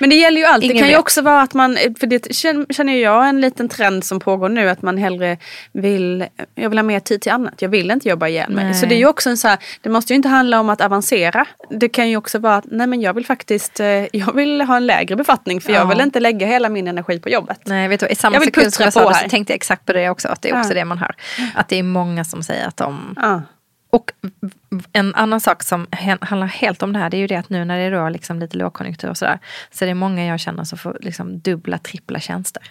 Men 0.00 0.10
det 0.10 0.16
gäller 0.16 0.40
ju 0.40 0.46
allt. 0.46 0.64
Ingen 0.64 0.76
det 0.76 0.80
kan 0.80 0.88
ju 0.88 0.94
vet. 0.94 1.00
också 1.00 1.22
vara 1.22 1.42
att 1.42 1.54
man, 1.54 1.76
för 2.00 2.06
det 2.06 2.34
känner 2.74 2.92
jag 2.92 3.28
en 3.28 3.40
liten 3.40 3.68
trend 3.68 4.04
som 4.04 4.20
pågår 4.20 4.48
nu, 4.48 4.68
att 4.68 4.82
man 4.82 4.98
hellre 4.98 5.36
vill, 5.72 6.26
jag 6.54 6.68
vill 6.68 6.78
ha 6.78 6.82
mer 6.82 7.00
tid 7.00 7.20
till 7.20 7.32
annat. 7.32 7.62
Jag 7.62 7.68
vill 7.68 7.90
inte 7.90 8.08
jobba 8.08 8.28
ihjäl 8.28 8.50
mig. 8.50 8.74
Så 8.74 8.86
det 8.86 8.94
är 8.94 8.98
ju 8.98 9.06
också 9.06 9.30
en 9.30 9.36
så 9.36 9.48
här, 9.48 9.58
det 9.80 9.88
måste 9.88 10.12
ju 10.12 10.16
inte 10.16 10.28
handla 10.28 10.60
om 10.60 10.68
att 10.68 10.80
avancera. 10.80 11.46
Det 11.70 11.88
kan 11.88 12.10
ju 12.10 12.16
också 12.16 12.38
vara 12.38 12.56
att, 12.56 12.64
nej 12.70 12.86
men 12.86 13.00
jag 13.00 13.14
vill 13.22 13.26
faktiskt, 13.26 13.80
eh, 13.80 13.86
jag 14.12 14.32
vill 14.34 14.60
ha 14.60 14.76
en 14.76 14.86
lägre 14.86 15.16
befattning 15.16 15.60
för 15.60 15.72
Ja. 15.72 15.78
jag 15.78 15.86
vill 15.86 16.00
inte 16.00 16.20
lägga 16.20 16.46
hela 16.46 16.68
min 16.68 16.88
energi 16.88 17.18
på 17.20 17.28
jobbet. 17.28 17.60
Nej, 17.64 17.88
vet 17.88 18.00
du, 18.00 18.06
I 18.06 18.14
samma 18.14 18.34
Jag 18.36 18.40
vill 18.40 18.46
sekund 18.54 18.72
som 18.74 18.84
jag 18.84 18.92
sa 18.92 19.08
det 19.08 19.14
så 19.14 19.28
tänkte 19.28 19.52
jag 19.52 19.56
exakt 19.56 19.86
på 19.86 19.92
det 19.92 20.10
också. 20.10 20.28
Att 20.28 20.42
det 20.42 20.50
är 20.50 20.58
också 20.58 20.70
Ja. 20.70 20.74
det 20.74 20.84
man 20.84 20.98
hör. 20.98 21.14
Att 21.54 21.68
det 21.68 21.78
är 21.78 21.82
många 21.82 22.24
som 22.24 22.42
säger 22.42 22.66
att 22.68 22.76
de... 22.76 23.14
Ja. 23.22 23.42
Och 23.96 24.12
en 24.92 25.14
annan 25.14 25.40
sak 25.40 25.62
som 25.62 25.86
handlar 26.20 26.46
helt 26.46 26.82
om 26.82 26.92
det 26.92 26.98
här 26.98 27.10
det 27.10 27.16
är 27.16 27.18
ju 27.18 27.26
det 27.26 27.36
att 27.36 27.48
nu 27.48 27.64
när 27.64 27.78
det 27.78 27.96
då 27.96 28.08
liksom 28.08 28.38
lite 28.38 28.56
lågkonjunktur 28.56 29.10
och 29.10 29.16
sådär 29.16 29.38
så 29.70 29.84
är 29.84 29.86
det 29.86 29.94
många 29.94 30.26
jag 30.26 30.40
känner 30.40 30.64
som 30.64 30.78
får 30.78 30.98
liksom 31.00 31.40
dubbla, 31.40 31.78
trippla 31.78 32.20
tjänster. 32.20 32.62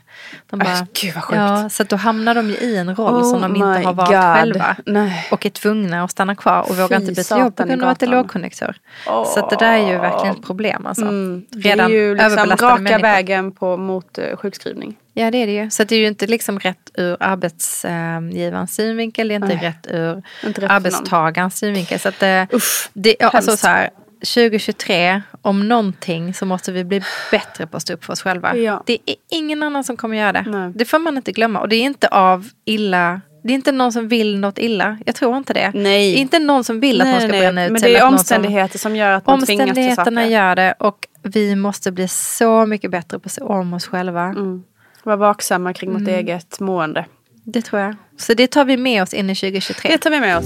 De 0.49 0.61
Äh, 0.61 0.83
gud, 1.01 1.13
vad 1.13 1.23
sjukt. 1.23 1.37
Ja, 1.37 1.69
så 1.69 1.83
då 1.83 1.95
hamnar 1.95 2.35
de 2.35 2.49
ju 2.49 2.55
i 2.55 2.77
en 2.77 2.95
roll 2.95 3.23
som 3.23 3.35
Oh 3.35 3.41
de 3.41 3.55
inte 3.55 3.87
har 3.87 3.93
valt 3.93 4.09
God. 4.09 4.19
själva. 4.19 4.75
Nej. 4.85 5.27
Och 5.31 5.45
är 5.45 5.49
tvungna 5.49 6.03
att 6.03 6.11
stanna 6.11 6.35
kvar 6.35 6.61
och 6.61 6.77
vågar 6.77 6.87
Fy 6.87 6.95
inte 6.95 7.11
byta 7.11 7.39
jobb 7.39 7.55
på 7.55 7.63
grund 7.63 7.83
av 7.83 7.89
att 7.89 7.99
det 7.99 8.05
är 8.05 8.09
lågkonjunktur. 8.09 8.75
Så 9.05 9.39
att 9.39 9.49
det 9.49 9.55
där 9.55 9.73
är 9.73 9.91
ju 9.91 9.97
verkligen 9.97 10.35
ett 10.35 10.43
problem. 10.43 10.85
Alltså. 10.85 11.05
Mm. 11.05 11.45
Redan 11.51 11.91
det 11.91 11.97
är 11.97 12.01
ju 12.01 12.15
liksom 12.15 12.49
raka 12.49 12.75
människor. 12.75 13.01
vägen 13.01 13.51
på, 13.51 13.77
mot 13.77 14.17
eh, 14.17 14.35
sjukskrivning. 14.37 14.97
Ja 15.13 15.31
det 15.31 15.37
är 15.37 15.47
det 15.47 15.53
ju. 15.53 15.69
Så 15.69 15.83
det 15.83 15.95
är 15.95 15.99
ju 15.99 16.07
inte 16.07 16.27
liksom 16.27 16.59
rätt 16.59 16.91
ur 16.93 17.17
arbetsgivarens 17.19 18.75
synvinkel, 18.75 19.27
det 19.27 19.33
är 19.33 19.35
inte 19.35 19.47
Nej. 19.47 19.57
rätt 19.57 19.87
ur 19.89 20.23
Inte 20.47 20.61
rätt 20.61 20.71
arbetstagarens 20.71 21.57
synvinkel. 21.57 21.99
Så 21.99 22.09
att, 22.09 22.23
eh, 22.23 22.43
Usch, 22.53 22.89
det, 22.93 23.15
ja, 23.19 23.29
alltså 23.29 23.57
så 23.57 23.67
här, 23.67 23.89
2023, 24.25 25.21
om 25.41 25.67
någonting 25.67 26.33
så 26.33 26.45
måste 26.45 26.71
vi 26.71 26.83
bli 26.83 27.01
bättre 27.31 27.67
på 27.67 27.77
att 27.77 27.83
stå 27.83 27.93
upp 27.93 28.05
för 28.05 28.13
oss 28.13 28.21
själva. 28.21 28.55
Ja. 28.57 28.83
Det 28.85 28.97
är 29.05 29.15
ingen 29.31 29.63
annan 29.63 29.83
som 29.83 29.97
kommer 29.97 30.17
göra 30.17 30.31
det. 30.31 30.45
Nej. 30.47 30.71
Det 30.75 30.85
får 30.85 30.99
man 30.99 31.17
inte 31.17 31.31
glömma. 31.31 31.59
Och 31.59 31.69
det 31.69 31.75
är 31.75 31.83
inte 31.83 32.07
av 32.07 32.49
illa 32.65 33.21
det 33.43 33.53
är 33.53 33.55
inte 33.55 33.71
någon 33.71 33.91
som 33.91 34.07
vill 34.07 34.39
något 34.39 34.57
illa. 34.59 34.97
Jag 35.05 35.15
tror 35.15 35.37
inte 35.37 35.53
det. 35.53 35.71
Nej. 35.73 36.11
Det 36.13 36.19
är 36.19 36.21
inte 36.21 36.39
någon 36.39 36.63
som 36.63 36.79
vill 36.79 37.01
att 37.01 37.05
Nej, 37.07 37.13
någon 37.13 37.21
ska 37.21 37.31
nej, 37.31 37.39
bränna 37.41 37.65
ut 37.65 37.71
Men 37.71 37.81
det 37.81 37.89
är 37.89 37.95
att 37.95 38.01
någon 38.01 38.09
som- 38.09 38.15
omständigheter 38.17 38.79
som 38.79 38.95
gör 38.95 39.11
att 39.11 39.25
man 39.27 39.45
tvingas 39.45 39.47
till 39.63 39.69
Omständigheterna 39.69 40.21
saker. 40.21 40.31
gör 40.33 40.55
det 40.55 40.73
och 40.79 41.07
vi 41.23 41.55
måste 41.55 41.91
bli 41.91 42.07
så 42.07 42.65
mycket 42.65 42.91
bättre 42.91 43.19
på 43.19 43.25
att 43.25 43.31
se 43.31 43.41
om 43.41 43.73
oss 43.73 43.85
själva. 43.85 44.23
Mm. 44.23 44.63
Var 45.03 45.17
vaksamma 45.17 45.73
kring 45.73 45.89
Mm. 45.89 46.01
vårt 46.03 46.09
eget 46.09 46.59
mående. 46.59 47.05
Det 47.45 47.61
tror 47.61 47.81
jag. 47.81 47.95
Så 48.17 48.33
det 48.33 48.47
tar 48.47 48.65
vi 48.65 48.77
med 48.77 49.01
oss 49.03 49.13
in 49.13 49.29
i 49.29 49.35
2023. 49.35 49.89
Det 49.91 49.97
tar 49.97 50.09
vi 50.09 50.19
med 50.19 50.37
oss. 50.37 50.45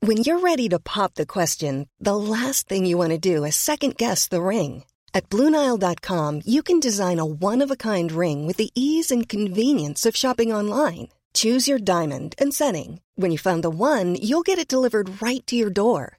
When 0.00 0.18
you're 0.18 0.40
ready 0.40 0.68
to 0.68 0.78
pop 0.78 1.14
the 1.14 1.26
question, 1.26 1.88
the 1.98 2.16
last 2.16 2.68
thing 2.68 2.86
you 2.86 2.96
want 2.98 3.10
to 3.10 3.18
do 3.18 3.44
is 3.44 3.56
second 3.56 3.96
guess 3.96 4.28
the 4.28 4.42
ring. 4.42 4.84
At 5.14 5.30
Bluenile.com, 5.30 6.42
you 6.44 6.62
can 6.62 6.78
design 6.80 7.18
a 7.18 7.24
one 7.24 7.62
of 7.62 7.70
a 7.70 7.76
kind 7.76 8.12
ring 8.12 8.46
with 8.46 8.56
the 8.58 8.70
ease 8.74 9.10
and 9.10 9.28
convenience 9.28 10.04
of 10.06 10.16
shopping 10.16 10.52
online. 10.52 11.08
Choose 11.34 11.66
your 11.68 11.78
diamond 11.78 12.34
and 12.38 12.52
setting. 12.54 13.00
When 13.16 13.30
you 13.32 13.38
find 13.38 13.62
the 13.64 13.70
one, 13.70 14.14
you'll 14.20 14.42
get 14.46 14.58
it 14.58 14.68
delivered 14.68 15.22
right 15.22 15.44
to 15.46 15.56
your 15.56 15.70
door. 15.70 16.18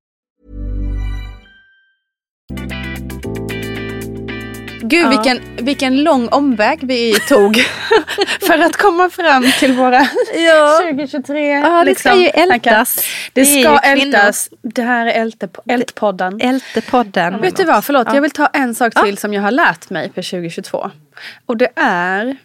Gud 4.83 5.09
vilken, 5.09 5.39
vilken 5.57 6.03
lång 6.03 6.27
omväg 6.29 6.79
vi 6.81 7.13
tog 7.19 7.55
för 8.47 8.59
att 8.59 8.75
komma 8.77 9.09
fram 9.09 9.45
till 9.59 9.73
våra 9.73 10.07
Ja. 10.35 10.79
2023. 10.83 11.49
Ja, 11.51 11.83
det 11.85 11.95
ska 11.99 12.15
ju 12.15 12.27
ältas. 12.27 12.95
Det 13.33 13.41
Det 13.41 13.45
ska 13.63 13.77
ältas. 13.79 14.49
Det 14.61 14.81
här 14.81 15.05
är 15.05 15.25
älte- 15.25 15.47
Ältpodden. 15.67 16.41
Ältepodden. 16.41 17.41
Vet 17.41 17.55
du 17.57 17.63
vad, 17.63 17.85
förlåt, 17.85 18.07
Ja. 18.07 18.15
jag 18.15 18.21
vill 18.21 18.31
ta 18.31 18.47
en 18.47 18.75
sak 18.75 18.93
till 19.05 19.17
som 19.17 19.33
jag 19.33 19.41
har 19.41 19.51
lärt 19.51 19.89
mig 19.89 20.11
för 20.15 20.21
2022. 20.21 20.91
Och 21.45 21.57
det 21.57 21.69
är, 21.75 22.37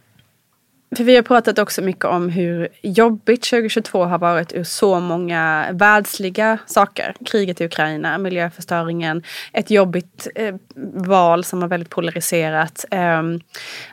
för 0.97 1.05
vi 1.05 1.17
har 1.17 1.23
pratat 1.23 1.59
också 1.59 1.83
mycket 1.83 2.05
om 2.05 2.29
hur 2.29 2.69
jobbigt 2.83 3.43
2022 3.43 4.05
har 4.05 4.19
varit 4.19 4.53
ur 4.53 4.65
så 4.65 5.01
många 5.01 5.67
världsliga 5.73 6.59
saker. 6.67 7.15
Kriget 7.27 7.61
i 7.61 7.65
Ukraina, 7.65 8.19
miljöförstöringen, 8.19 9.23
ett 9.53 9.71
jobbigt 9.71 10.29
eh, 10.35 10.55
val 10.95 11.45
som 11.45 11.61
var 11.61 11.69
väldigt 11.69 11.91
polariserat, 11.91 12.85
eh, 12.91 13.23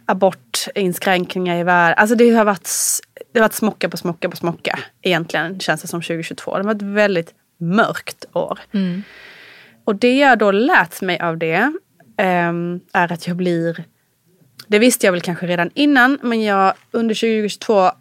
abortinskränkningar 0.06 1.58
i 1.58 1.64
världen. 1.64 1.98
Alltså 1.98 2.16
det 2.16 2.30
har 2.30 2.46
varit, 2.46 2.70
det 3.32 3.40
har 3.40 3.44
varit 3.46 3.54
smocka 3.54 3.90
på 3.90 3.98
smocka 3.98 4.30
på 4.30 4.36
smocka 4.36 4.80
egentligen 5.02 5.60
känns 5.60 5.82
det 5.82 5.88
som 5.88 6.02
2022. 6.02 6.58
Det 6.58 6.64
var 6.64 6.76
ett 6.76 6.82
väldigt 6.82 7.34
mörkt 7.60 8.26
år. 8.34 8.60
Och 9.86 9.96
det 9.96 10.18
jag 10.18 10.40
då 10.40 10.52
lärt 10.52 11.02
mig 11.02 11.20
av 11.20 11.38
det 11.38 11.74
ehm, 12.18 12.80
är 12.94 13.12
att 13.12 13.28
jag 13.28 13.38
blir, 13.38 13.84
det 14.68 14.80
visste 14.80 15.08
jag 15.08 15.12
väl 15.12 15.22
kanske 15.22 15.48
redan 15.48 15.70
innan, 15.74 16.20
men 16.22 16.44
jag 16.44 16.74
under 16.92 17.16
2022 17.16 17.92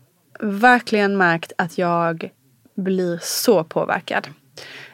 verkligen 0.40 1.16
märkt 1.16 1.53
att 1.59 1.79
jag 1.79 2.31
blir 2.75 3.18
så 3.22 3.64
påverkad. 3.64 4.29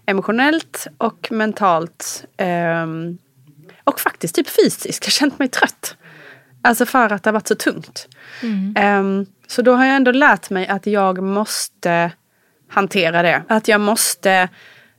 Emotionellt 0.07 0.87
och 0.99 1.29
mentalt. 1.33 2.25
ehm, 2.37 3.19
och 3.85 4.01
faktiskt 4.01 4.35
typ 4.35 4.49
fysiskt. 4.49 5.05
Jag 5.05 5.07
har 5.07 5.11
känt 5.11 5.39
mig 5.39 5.49
trött. 5.49 5.97
Alltså 6.63 6.87
för 6.87 7.13
att 7.13 7.23
det 7.23 7.31
har 7.31 7.33
varit 7.33 7.49
så 7.49 7.55
tungt. 7.55 8.09
Ehm, 8.77 9.27
så 9.47 9.63
då 9.63 9.75
har 9.75 9.85
jag 9.85 9.97
ändå 9.97 10.13
lärt 10.13 10.51
mig 10.51 10.67
att 10.67 10.87
jag 10.87 11.23
måste 11.23 12.11
hantera 12.69 13.23
det. 13.23 13.43
Att 13.49 13.69
jag 13.69 13.81
måste 13.81 14.49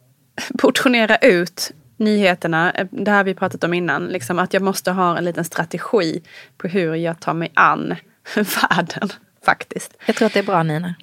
portionera 0.59 1.17
ut 1.17 1.71
nyheterna, 1.99 2.71
eh, 2.71 2.87
det 2.91 3.11
här 3.11 3.23
vi 3.23 3.33
pratat 3.33 3.63
om 3.63 3.73
innan, 3.73 4.07
liksom 4.07 4.39
att 4.39 4.53
jag 4.53 4.63
måste 4.63 4.91
ha 4.91 5.17
en 5.17 5.25
liten 5.25 5.43
strategi 5.45 6.21
på 6.57 6.67
hur 6.67 6.95
jag 6.95 7.19
tar 7.19 7.33
mig 7.33 7.51
an 7.53 7.95
världen 8.35 9.09
faktiskt. 9.45 9.97
Jag 10.05 10.15
tror 10.15 10.25
att 10.25 10.33
det 10.33 10.39
är 10.39 10.43
bra 10.43 10.63
Nina. 10.63 10.95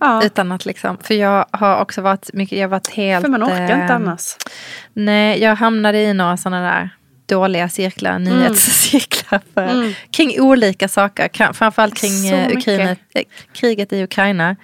Ja, 0.00 0.24
Utan 0.24 0.52
att 0.52 0.66
liksom, 0.66 0.98
för 1.02 1.14
jag 1.14 1.46
har 1.50 1.80
också 1.80 2.02
varit 2.02 2.30
mycket, 2.32 2.58
jag 2.58 2.64
har 2.64 2.70
varit 2.70 2.90
helt... 2.90 3.24
för 3.24 3.30
man 3.30 3.42
orkar 3.44 3.70
eh, 3.70 3.80
inte 3.80 3.94
annars. 3.94 4.36
Nej, 4.92 5.40
jag 5.42 5.54
hamnade 5.56 5.98
i 5.98 6.14
några 6.14 6.36
sådana 6.36 6.62
där 6.70 6.90
dåliga 7.26 7.68
cirklar, 7.68 8.10
Mm. 8.16 8.22
nyhetscirklar 8.38 9.40
för, 9.54 9.94
kring 10.10 10.40
olika 10.40 10.88
saker. 10.88 11.52
Framförallt 11.52 11.94
kring 12.00 12.26
eh. 12.28 12.56
Ukraina, 12.56 12.90
eh, 12.90 13.22
kriget 13.52 13.92
i 13.92 14.02
Ukraina. 14.02 14.56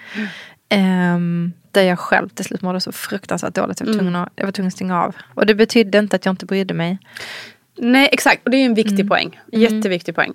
Ehm, 0.69 1.53
där 1.71 1.83
jag 1.83 1.99
själv 1.99 2.29
till 2.29 2.45
slut 2.45 2.63
mådde 2.63 2.81
så 2.81 2.93
fruktansvärt 2.93 3.55
dåligt. 3.55 3.81
Jag 3.81 3.87
var, 3.87 3.93
Mm. 3.93 4.05
tvungen 4.05 4.23
att, 4.23 4.33
jag 4.37 4.45
var 4.45 4.53
tvungen 4.53 4.69
att 4.69 4.75
stänga 4.75 5.03
av. 5.03 5.17
Och 5.35 5.47
det 5.47 5.55
betydde 5.55 5.99
inte 5.99 6.17
att 6.17 6.25
jag 6.25 6.33
inte 6.33 6.47
brydde 6.47 6.75
mig. 6.75 6.99
Nej 7.79 8.09
exakt, 8.13 8.45
och 8.45 8.51
det 8.51 8.57
är 8.57 8.65
en 8.67 8.75
viktig 8.75 9.09
poäng. 9.09 9.41
Jätteviktig 9.53 10.15
poäng. 10.15 10.33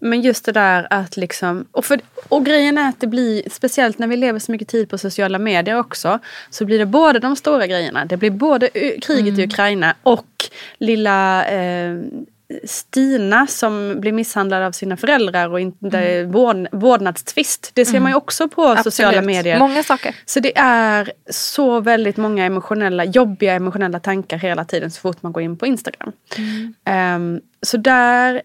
Men 0.00 0.20
just 0.20 0.44
det 0.44 0.52
där 0.52 0.86
att 0.90 1.16
liksom, 1.16 1.66
och, 1.72 1.84
för, 1.84 2.00
och 2.28 2.44
grejen 2.46 2.78
är 2.78 2.88
att 2.88 3.00
det 3.00 3.06
blir, 3.06 3.42
speciellt 3.50 3.98
när 3.98 4.06
vi 4.06 4.16
lever 4.16 4.38
så 4.38 4.52
mycket 4.52 4.68
tid 4.68 4.90
på 4.90 4.98
sociala 4.98 5.38
medier 5.38 5.78
också, 5.78 6.18
så 6.50 6.64
blir 6.64 6.78
det 6.78 6.86
både 6.86 7.18
de 7.18 7.36
stora 7.36 7.66
grejerna, 7.66 8.04
det 8.04 8.16
blir 8.16 8.30
både 8.30 8.68
u- 8.74 8.98
kriget 9.02 9.38
i 9.38 9.44
Ukraina 9.44 9.94
och 10.02 10.26
lilla 10.78 11.46
eh, 11.46 11.96
Stina 12.64 13.46
som 13.46 14.00
blir 14.00 14.12
misshandlad 14.12 14.62
av 14.62 14.72
sina 14.72 14.96
föräldrar 14.96 15.48
och 15.48 15.60
inte 15.60 15.98
mm. 15.98 16.32
vård, 16.32 16.68
vårdnadstvist. 16.72 17.70
Det 17.74 17.84
ser 17.84 18.00
man 18.00 18.10
ju 18.10 18.16
också 18.16 18.48
på 18.48 18.76
sociala 18.84 19.18
Absolut. 19.18 19.36
medier. 19.36 19.58
Många 19.58 19.82
saker. 19.82 20.14
Så 20.24 20.40
det 20.40 20.58
är 20.58 21.12
så 21.30 21.80
väldigt 21.80 22.16
många 22.16 22.44
emotionella, 22.44 23.04
jobbiga 23.04 23.54
emotionella 23.54 24.00
tankar 24.00 24.38
hela 24.38 24.64
tiden 24.64 24.90
så 24.90 25.00
fort 25.00 25.22
man 25.22 25.32
går 25.32 25.42
in 25.42 25.56
på 25.56 25.66
Instagram. 25.66 26.12
Ehm, 26.84 27.40
så 27.62 27.76
där, 27.76 28.42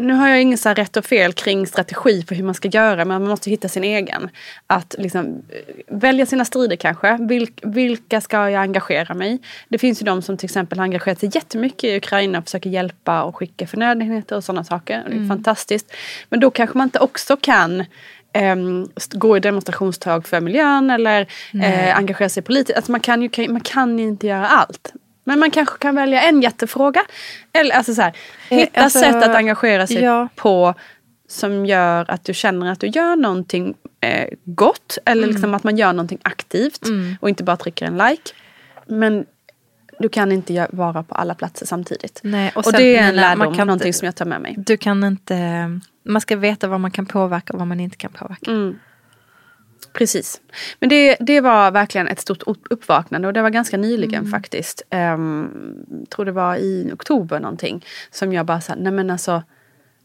nu 0.00 0.12
har 0.12 0.28
jag 0.28 0.58
så 0.58 0.68
här 0.68 0.76
rätt 0.76 0.96
och 0.96 1.04
fel 1.04 1.32
kring 1.32 1.66
strategi 1.66 2.24
för 2.28 2.34
hur 2.34 2.44
man 2.44 2.54
ska 2.54 2.68
göra 2.68 3.04
men 3.04 3.22
man 3.22 3.30
måste 3.30 3.50
hitta 3.50 3.68
sin 3.68 3.84
egen. 3.84 4.30
Att 4.66 4.94
liksom, 4.98 5.26
eh, 5.26 5.74
välja 5.88 6.26
sina 6.26 6.44
strider 6.44 6.76
kanske. 6.76 7.16
Vilk, 7.20 7.60
vilka 7.62 8.20
ska 8.20 8.50
jag 8.50 8.62
engagera 8.62 9.14
mig 9.14 9.38
Det 9.68 9.78
finns 9.78 10.02
ju 10.02 10.04
de 10.04 10.22
som 10.22 10.36
till 10.36 10.46
exempel 10.46 10.78
har 10.78 10.84
engagerat 10.84 11.20
sig 11.20 11.30
jättemycket 11.34 11.84
i 11.84 11.96
Ukraina 11.96 12.38
och 12.38 12.44
försöker 12.44 12.70
hjälpa 12.70 13.22
och 13.22 13.36
skicka 13.36 13.66
förnödenheter 13.66 14.36
och 14.36 14.44
sådana 14.44 14.64
saker. 14.64 15.04
Det 15.08 15.16
är 15.16 15.28
fantastiskt. 15.28 15.92
Men 16.28 16.40
då 16.40 16.50
kanske 16.50 16.78
man 16.78 16.86
inte 16.86 16.98
också 16.98 17.36
kan 17.36 17.84
st- 18.96 19.18
gå 19.18 19.36
i 19.36 19.40
demonstrationståg 19.40 20.26
för 20.26 20.40
miljön 20.40 20.90
eller 20.90 21.20
eh, 21.62 21.96
engagera 21.96 22.28
sig 22.28 22.42
politiskt. 22.42 22.76
Alltså 22.76 22.92
man, 22.92 23.00
kan 23.00 23.22
ju, 23.22 23.48
man 23.48 23.60
kan 23.60 23.98
ju 23.98 24.04
inte 24.04 24.26
göra 24.26 24.46
allt. 24.46 24.92
Men 25.30 25.38
man 25.38 25.50
kanske 25.50 25.78
kan 25.78 25.94
välja 25.94 26.22
en 26.22 26.42
jättefråga. 26.42 27.02
Eller 27.52 27.74
alltså 27.74 27.94
så 27.94 28.02
här, 28.02 28.12
hitta 28.48 28.80
alltså, 28.80 28.98
sätt 28.98 29.16
att 29.16 29.36
engagera 29.36 29.86
sig 29.86 30.02
ja. 30.02 30.28
på 30.36 30.74
som 31.28 31.66
gör 31.66 32.10
att 32.10 32.24
du 32.24 32.34
känner 32.34 32.72
att 32.72 32.80
du 32.80 32.86
gör 32.86 33.16
någonting 33.16 33.74
eh, 34.00 34.28
gott. 34.44 34.98
Eller 35.04 35.22
Mm. 35.22 35.34
liksom 35.34 35.54
att 35.54 35.64
man 35.64 35.76
gör 35.76 35.92
någonting 35.92 36.18
aktivt 36.22 36.80
och 37.20 37.28
inte 37.28 37.44
bara 37.44 37.56
trycker 37.56 37.86
en 37.86 37.98
like. 37.98 38.32
Men 38.86 39.26
du 39.98 40.08
kan 40.08 40.32
inte 40.32 40.68
vara 40.72 41.02
på 41.02 41.14
alla 41.14 41.34
platser 41.34 41.66
samtidigt. 41.66 42.20
Nej, 42.22 42.52
och 42.54 42.66
och 42.66 42.72
det 42.72 42.96
är 42.96 43.02
en 43.02 43.14
Nina, 43.14 43.28
man 43.28 43.38
lärdom, 43.38 43.54
kan 43.54 43.66
någonting 43.66 43.94
som 43.94 44.06
jag 44.06 44.14
tar 44.14 44.24
med 44.24 44.40
mig. 44.40 44.54
Du 44.58 44.76
kan 44.76 45.04
inte, 45.04 45.36
man 46.04 46.20
ska 46.20 46.36
veta 46.36 46.68
vad 46.68 46.80
man 46.80 46.90
kan 46.90 47.06
påverka 47.06 47.52
och 47.52 47.58
vad 47.58 47.68
man 47.68 47.80
inte 47.80 47.96
kan 47.96 48.12
påverka. 48.12 48.50
Mm. 48.50 48.78
Precis. 49.92 50.40
Men 50.80 50.88
det, 50.88 51.16
det 51.20 51.40
var 51.40 51.70
verkligen 51.70 52.08
ett 52.08 52.20
stort 52.20 52.42
upp- 52.42 52.66
uppvaknande 52.70 53.28
och 53.28 53.34
det 53.34 53.42
var 53.42 53.50
ganska 53.50 53.76
nyligen 53.76 54.20
Mm. 54.20 54.30
faktiskt. 54.30 54.82
Um, 54.90 55.50
tror 56.10 56.24
det 56.24 56.32
var 56.32 56.56
i 56.56 56.90
oktober 56.94 57.40
någonting. 57.40 57.84
Som 58.10 58.32
jag 58.32 58.46
bara 58.46 58.60
sa, 58.60 58.74
nej 58.76 58.92
men 58.92 59.10
alltså 59.10 59.42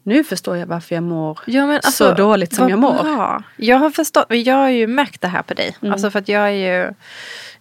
nu 0.02 0.24
förstår 0.24 0.56
jag 0.56 0.66
varför 0.66 0.94
jag 0.94 1.04
mår 1.04 1.38
Ja, 1.46 1.66
men 1.66 1.82
så 1.82 2.14
dåligt 2.14 2.54
som 2.54 2.68
jag 2.68 2.78
mår. 2.78 3.02
Bra. 3.02 3.42
Jag 3.56 3.76
har 3.76 3.90
förstått, 3.90 4.26
jag 4.28 4.54
har 4.54 4.68
ju 4.68 4.86
märkt 4.86 5.20
det 5.20 5.28
här 5.28 5.42
på 5.42 5.54
dig. 5.54 5.76
Mm. 5.82 5.92
Alltså 5.92 6.10
för 6.10 6.18
att 6.18 6.28
jag 6.28 6.42
är 6.42 6.50
ju, 6.50 6.94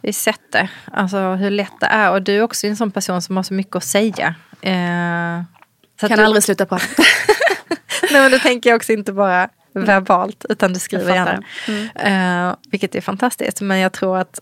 jag 0.01 0.07
har 0.07 0.11
sett 0.11 0.51
det. 0.51 0.69
Alltså 0.93 1.17
hur 1.17 1.49
lätt 1.49 1.79
det 1.79 1.85
är. 1.85 2.11
Och 2.11 2.21
du 2.21 2.35
är 2.35 2.41
också 2.41 2.67
en 2.67 2.75
sån 2.77 2.91
person 2.91 3.21
som 3.21 3.35
har 3.38 3.43
så 3.43 3.53
mycket 3.53 3.75
att 3.75 3.83
säga. 3.83 4.35
Eh, 4.61 5.41
så 5.99 6.05
att 6.05 6.09
Kan 6.09 6.17
du, 6.17 6.23
aldrig 6.25 6.43
sluta 6.43 6.65
prata. 6.65 6.85
Nej 8.11 8.21
men 8.21 8.31
då 8.31 8.39
tänker 8.39 8.69
jag 8.69 8.77
också 8.77 8.91
inte 8.93 9.13
bara 9.13 9.49
verbalt 9.85 10.45
utan 10.49 10.73
du 10.73 10.79
skriver 10.79 11.13
gärna. 11.15 11.43
Eh, 12.49 12.55
vilket 12.71 12.95
är 12.95 13.01
fantastiskt. 13.01 13.61
Men 13.61 13.79
jag 13.79 13.91
tror 13.91 14.17
att 14.17 14.39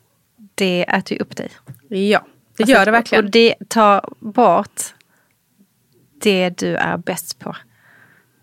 det 0.56 0.82
äter 0.90 1.18
ju 1.18 1.22
upp 1.22 1.36
dig. 1.38 1.50
ja, 1.88 2.26
det 2.58 2.64
gör 2.64 2.86
det 2.86 2.92
verkligen. 2.92 3.26
Och 3.26 3.32
det 3.32 3.56
tar 3.68 4.02
bort 4.20 4.82
det 6.22 6.50
du 6.50 6.76
är 6.76 6.98
bäst 6.98 7.40
på. 7.40 7.56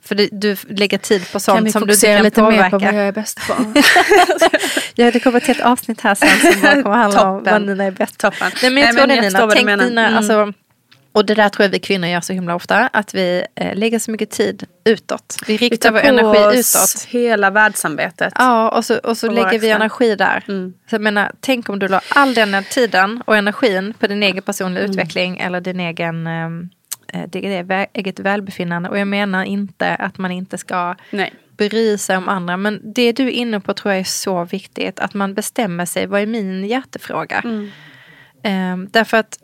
För 0.02 0.14
du, 0.14 0.28
du 0.32 0.56
lägger 0.68 0.98
tid 0.98 1.32
på 1.32 1.40
sånt 1.40 1.72
som 1.72 1.86
du 1.86 1.92
inte 1.92 2.06
kan 2.06 2.22
lite 2.22 2.40
påverka. 2.40 2.62
mer 2.62 2.70
på 2.70 2.78
vad 2.78 2.94
jag 2.94 3.08
är 3.08 3.12
bäst 3.12 3.40
på? 3.48 3.54
Ja, 4.94 5.10
det 5.10 5.20
kommer 5.20 5.36
ett 5.40 5.46
helt 5.46 5.60
avsnitt 5.60 6.00
här 6.00 6.14
sen 6.14 6.52
som 6.52 6.62
bara 6.62 6.82
kommer 6.82 6.96
handla 6.96 7.30
om 7.30 7.42
vad 7.44 7.62
Nina 7.62 7.84
är 7.84 7.90
bäst 7.90 8.18
på. 8.18 8.30
Nej, 8.40 8.52
men 8.62 8.62
jag 8.62 8.72
Nej, 8.72 8.92
tror 8.92 9.06
men 9.06 9.08
det 9.08 9.22
Nina. 9.22 9.50
Tänk 9.50 9.66
dina, 9.80 10.06
Mm. 10.06 10.16
alltså, 10.16 10.52
och 11.12 11.26
det 11.26 11.34
där 11.34 11.48
tror 11.48 11.64
jag 11.64 11.70
vi 11.70 11.78
kvinnor 11.78 12.08
gör 12.08 12.20
så 12.20 12.32
himla 12.32 12.54
ofta. 12.54 12.86
Att 12.92 13.14
vi 13.14 13.44
eh, 13.54 13.76
lägger 13.76 13.98
så 13.98 14.10
mycket 14.10 14.30
tid 14.30 14.66
utåt. 14.84 15.36
Vi 15.46 15.56
Vi 15.56 15.68
riktar 15.68 15.88
tar 15.90 15.92
vår 15.92 16.08
energi 16.08 16.58
utåt. 16.58 17.04
hela 17.08 17.50
världssamvetet. 17.50 18.32
Ja, 18.36 18.68
och 18.68 18.84
så, 18.84 18.98
och 18.98 19.16
så 19.16 19.26
På 19.26 19.32
lägger 19.32 19.58
vi 19.58 19.70
energi 19.70 20.16
där. 20.16 20.44
Mm. 20.48 20.74
Så 20.90 20.94
jag 20.94 21.02
menar, 21.02 21.32
tänk 21.40 21.68
om 21.68 21.78
du 21.78 21.88
la 21.88 22.00
all 22.08 22.34
den 22.34 22.64
tiden 22.64 23.22
och 23.26 23.36
energin 23.36 23.94
på 23.98 24.06
din 24.06 24.22
egen 24.22 24.42
personliga 24.42 24.84
Mm. 24.84 24.90
utveckling 24.90 25.38
eller 25.38 25.60
din 25.60 25.80
egen 25.80 26.26
ehm, 26.26 26.68
eh, 27.12 27.22
det 27.28 27.88
eget 27.92 28.18
välbefinnande. 28.20 28.88
Och 28.88 28.98
jag 28.98 29.08
menar 29.08 29.44
inte 29.44 29.94
att 29.94 30.18
man 30.18 30.30
inte 30.30 30.58
ska 30.58 30.94
Nej. 31.10 31.34
bry 31.56 31.98
sig 31.98 32.16
om 32.16 32.28
andra. 32.28 32.56
Men 32.56 32.80
det 32.94 33.12
du 33.12 33.26
är 33.26 33.30
inne 33.30 33.60
på 33.60 33.74
tror 33.74 33.92
jag 33.92 34.00
är 34.00 34.04
så 34.04 34.44
viktigt. 34.44 35.00
Att 35.00 35.14
man 35.14 35.34
bestämmer 35.34 35.84
sig, 35.86 36.06
vad 36.06 36.20
är 36.20 36.26
min 36.26 36.64
hjärtefråga? 36.64 37.40
Mm. 37.44 37.70
Ehm, 38.42 38.88
därför 38.90 39.16
att 39.16 39.38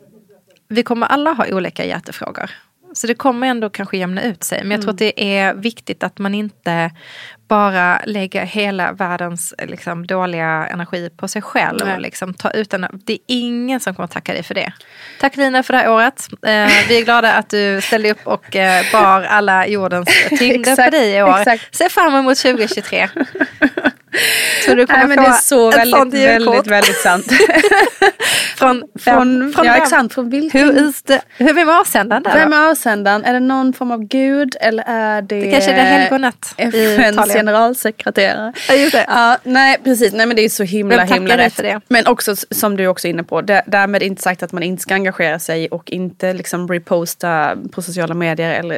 vi 0.67 0.83
kommer 0.83 1.07
alla 1.07 1.33
ha 1.33 1.45
olika 1.47 1.85
hjärtefrågor. 1.85 2.51
Så 2.93 3.07
det 3.07 3.13
kommer 3.13 3.47
ändå 3.47 3.69
kanske 3.69 3.97
jämna 3.97 4.21
ut 4.21 4.43
sig. 4.43 4.59
Men 4.63 4.71
jag 4.71 4.81
tror 4.81 4.91
att 4.91 4.97
det 4.97 5.37
är 5.37 5.53
viktigt 5.53 6.03
att 6.03 6.17
man 6.17 6.35
inte 6.35 6.91
bara 7.47 8.01
lägger 8.05 8.45
hela 8.45 8.91
världens 8.91 9.53
liksom, 9.67 10.07
dåliga 10.07 10.67
energi 10.67 11.09
på 11.17 11.27
sig 11.27 11.41
själv. 11.41 11.79
Nej. 11.85 11.95
Och 11.95 12.01
liksom, 12.01 12.33
ta 12.33 12.51
ut 12.51 12.69
den. 12.69 12.87
Det 13.05 13.13
är 13.13 13.19
ingen 13.27 13.79
som 13.79 13.95
kommer 13.95 14.07
tacka 14.07 14.33
dig 14.33 14.43
för 14.43 14.55
det. 14.55 14.73
Tack 15.19 15.37
Lina 15.37 15.63
för 15.63 15.73
det 15.73 15.79
här 15.79 15.91
året. 15.91 16.27
Eh, 16.31 16.87
vi 16.89 16.99
är 17.01 17.05
glada 17.05 17.33
att 17.33 17.49
du 17.49 17.81
ställde 17.81 18.11
upp 18.11 18.27
och 18.27 18.55
eh, 18.55 18.85
bar 18.91 19.21
alla 19.23 19.67
jordens 19.67 20.09
tyngder 20.39 20.75
på 20.75 20.89
dig 20.89 21.15
i 21.15 21.23
år. 21.23 21.39
exakt. 21.39 21.75
Se 21.75 21.89
fram 21.89 22.15
emot 22.15 22.37
2023. 22.37 23.09
Så 24.65 24.75
du 24.75 24.87
kommer 24.87 25.07
Nej, 25.07 25.07
men 25.07 25.17
få 25.17 25.23
det 25.23 25.27
är 25.37 25.41
så 25.41 25.71
väldigt, 25.71 26.13
väldigt, 26.23 26.67
väldigt 26.67 26.97
sant. 26.97 27.25
från, 28.57 28.83
från, 28.99 29.53
från 29.55 29.65
ja, 29.65 29.73
vem? 29.73 29.81
exakt, 29.81 30.13
från 30.13 30.29
vilken? 30.29 30.61
Hur, 30.61 30.77
är 30.77 30.93
det, 31.03 31.21
hur 31.37 31.53
vem 31.53 31.69
är 31.69 31.79
avsändaren 31.79 32.23
där? 32.23 32.33
Vem 32.33 32.53
är 32.53 32.69
avsändaren? 32.69 33.25
Är 33.25 33.33
det 33.33 33.39
någon 33.39 33.73
form 33.73 33.91
av 33.91 34.03
gud 34.03 34.55
eller 34.61 34.83
är 34.87 35.21
det, 35.21 35.41
Det 35.41 35.51
kanske 35.51 35.71
är 35.71 35.75
det 35.75 35.81
helgonet 35.81 36.53
FNs 36.57 37.33
generalsekreterare? 37.33 38.53
Ja, 38.69 38.75
just 38.75 38.91
det. 38.91 39.05
Ja, 39.07 39.37
nej 39.43 39.77
precis, 39.83 40.13
nej 40.13 40.25
men 40.25 40.35
det 40.35 40.41
är 40.45 40.49
så 40.49 40.63
himla 40.63 41.03
himla 41.03 41.37
rätt. 41.37 41.53
för 41.53 41.63
det? 41.63 41.81
Men 41.87 42.07
också 42.07 42.35
som 42.51 42.77
du 42.77 42.83
är 42.83 42.87
också 42.87 43.07
inne 43.07 43.23
på, 43.23 43.41
där- 43.41 43.61
därmed 43.67 44.03
inte 44.03 44.21
sagt 44.21 44.43
att 44.43 44.51
man 44.51 44.63
inte 44.63 44.81
ska 44.81 44.93
engagera 44.93 45.39
sig 45.39 45.67
och 45.67 45.91
inte 45.91 46.33
liksom 46.33 46.67
reposta 46.67 47.57
på 47.71 47.81
sociala 47.81 48.13
medier 48.13 48.53
eller 48.59 48.75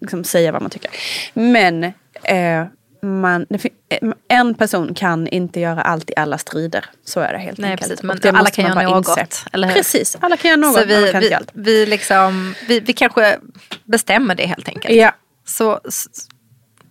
liksom 0.00 0.24
säga 0.24 0.52
vad 0.52 0.62
man 0.62 0.70
tycker. 0.70 0.90
Men 1.34 1.84
eh, 2.22 2.64
man, 3.02 3.46
eh, 3.88 4.00
en 4.28 4.54
person 4.54 4.94
kan 4.94 5.28
inte 5.28 5.60
göra 5.60 5.82
allt 5.82 6.10
i 6.10 6.12
alla 6.16 6.38
strider. 6.38 6.84
Så 7.04 7.20
är 7.20 7.32
det 7.32 7.38
helt 7.38 7.58
Nej, 7.58 7.70
enkelt. 7.70 7.88
precis, 7.90 8.02
men 8.02 8.18
alla 8.22 8.38
måste 8.38 8.62
kan 8.62 8.74
man 8.74 8.84
göra 8.84 8.94
något, 8.94 9.08
inse. 9.18 9.26
eller 9.52 9.68
hur? 9.68 9.74
Precis, 9.74 10.16
alla 10.20 10.36
kan 10.36 10.48
göra 10.50 10.60
något, 10.60 10.74
Så 10.80 10.84
vi, 10.84 11.08
kan 11.12 11.20
vi, 11.20 11.36
vi, 11.52 11.86
liksom, 11.86 12.54
vi, 12.68 12.80
vi 12.80 12.92
kanske 12.92 13.38
bestämmer 13.84 14.34
det 14.34 14.46
helt 14.46 14.68
enkelt. 14.68 14.94
Ja. 14.94 15.12
Så 15.46 15.80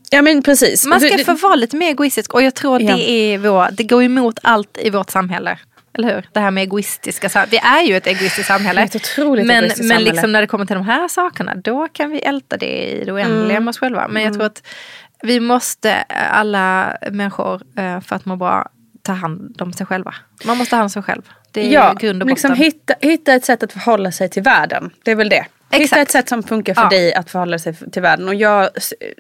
ja, 0.10 0.22
men 0.22 0.44
precis. 0.44 0.86
man 0.86 1.00
ska 1.02 1.18
få 1.26 1.34
vara 1.34 1.56
lite 1.56 1.76
mer 1.76 1.90
egoistisk 1.90 2.34
och 2.34 2.42
jag 2.44 2.56
tror 2.56 2.82
Ja. 2.82 2.96
det 2.96 3.10
är 3.10 3.38
vår, 3.38 3.68
det 3.72 3.84
går 3.84 4.04
emot 4.04 4.40
allt 4.44 4.78
i 4.82 4.90
vårt 4.90 5.10
samhälle. 5.10 5.60
Eller 5.94 6.16
hur? 6.16 6.26
Det 6.34 6.40
här 6.40 6.52
med 6.52 6.62
egoistiska 6.64 7.46
Vi 7.52 7.58
är 7.58 7.82
ju 7.82 7.98
ett 7.98 8.08
egoistiskt 8.08 8.48
samhälle. 8.48 8.82
Ett 8.82 8.96
otroligt 8.96 9.46
men 9.46 9.56
egoistiskt 9.64 9.80
men 9.84 9.90
samhälle. 9.90 10.12
liksom 10.12 10.32
när 10.32 10.42
det 10.42 10.48
kommer 10.48 10.66
till 10.66 10.76
de 10.76 10.86
här 10.86 11.08
sakerna, 11.08 11.56
då 11.56 11.88
kan 11.88 12.10
vi 12.10 12.20
älta 12.20 12.58
det 12.58 12.92
i 12.92 13.04
det 13.06 13.12
oändliga 13.12 13.50
Mm. 13.52 13.64
med 13.64 13.70
oss 13.70 13.78
själva. 13.80 14.08
Men 14.08 14.24
jag 14.24 14.34
tror 14.34 14.46
att 14.46 14.64
vi 15.24 15.40
måste, 15.40 15.92
eh, 15.92 16.34
alla 16.34 16.98
människor, 17.12 17.62
eh, 17.78 18.00
för 18.02 18.16
att 18.16 18.26
må 18.26 18.36
bra, 18.36 18.70
ta 19.02 19.14
hand 19.14 19.62
om 19.62 19.74
sig 19.74 19.86
själva. 19.86 20.16
Man 20.46 20.58
måste 20.58 20.70
ta 20.70 20.76
hand 20.76 20.84
om 20.86 20.90
sig 20.90 21.04
själv. 21.04 21.22
Det 21.52 21.62
är 21.68 21.72
Ja, 21.74 21.94
grund 21.94 22.22
och 22.22 22.28
botten. 22.28 22.28
liksom 22.28 22.54
hitta, 22.54 22.94
hitta 23.02 23.34
ett 23.34 23.46
sätt 23.46 23.64
att 23.64 23.72
förhålla 23.74 24.12
sig 24.12 24.30
till 24.30 24.44
världen. 24.44 24.90
Det 25.04 25.12
är 25.12 25.16
väl 25.16 25.30
det. 25.30 25.46
Hitta 25.72 25.84
Exakt. 25.84 26.02
ett 26.02 26.12
sätt 26.12 26.30
som 26.30 26.44
funkar 26.44 26.74
för 26.74 26.82
Ja. 26.82 26.90
dig 26.90 27.14
att 27.14 27.30
förhålla 27.30 27.60
sig 27.60 27.74
till 27.92 28.02
världen. 28.02 28.28
Och 28.28 28.36
jag 28.36 28.70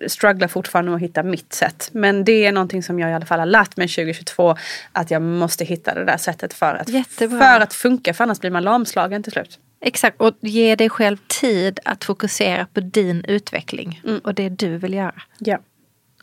strugglar 0.08 0.48
fortfarande 0.48 0.92
med 0.92 0.96
att 0.96 1.02
hitta 1.04 1.24
mitt 1.24 1.54
sätt. 1.54 1.90
Men 1.94 2.24
det 2.26 2.46
är 2.46 2.52
någonting 2.52 2.84
som 2.84 3.00
jag 3.00 3.12
i 3.12 3.14
alla 3.14 3.26
fall 3.26 3.40
har 3.40 3.46
lärt 3.46 3.78
mig 3.78 3.88
2022. 3.88 4.56
Att 4.92 5.12
jag 5.12 5.22
måste 5.22 5.66
hitta 5.66 5.94
det 5.94 6.06
där 6.06 6.18
sättet 6.18 6.54
för 6.54 6.76
att, 6.76 6.90
Jättebra. 6.90 7.40
för 7.40 7.60
att 7.60 7.74
funka. 7.74 8.14
För 8.14 8.24
annars 8.24 8.40
blir 8.40 8.52
man 8.52 8.64
lamslagen 8.64 9.24
till 9.24 9.32
slut. 9.32 9.60
Exakt, 9.82 10.22
och 10.22 10.34
ge 10.42 10.76
dig 10.76 10.90
själv 10.90 11.18
tid 11.28 11.80
att 11.86 12.04
fokusera 12.04 12.66
på 12.74 12.80
din 12.80 13.26
utveckling 13.26 14.02
Mm. 14.06 14.20
och 14.24 14.34
det 14.34 14.50
du 14.50 14.78
vill 14.78 14.94
göra. 14.94 15.22
Ja. 15.38 15.58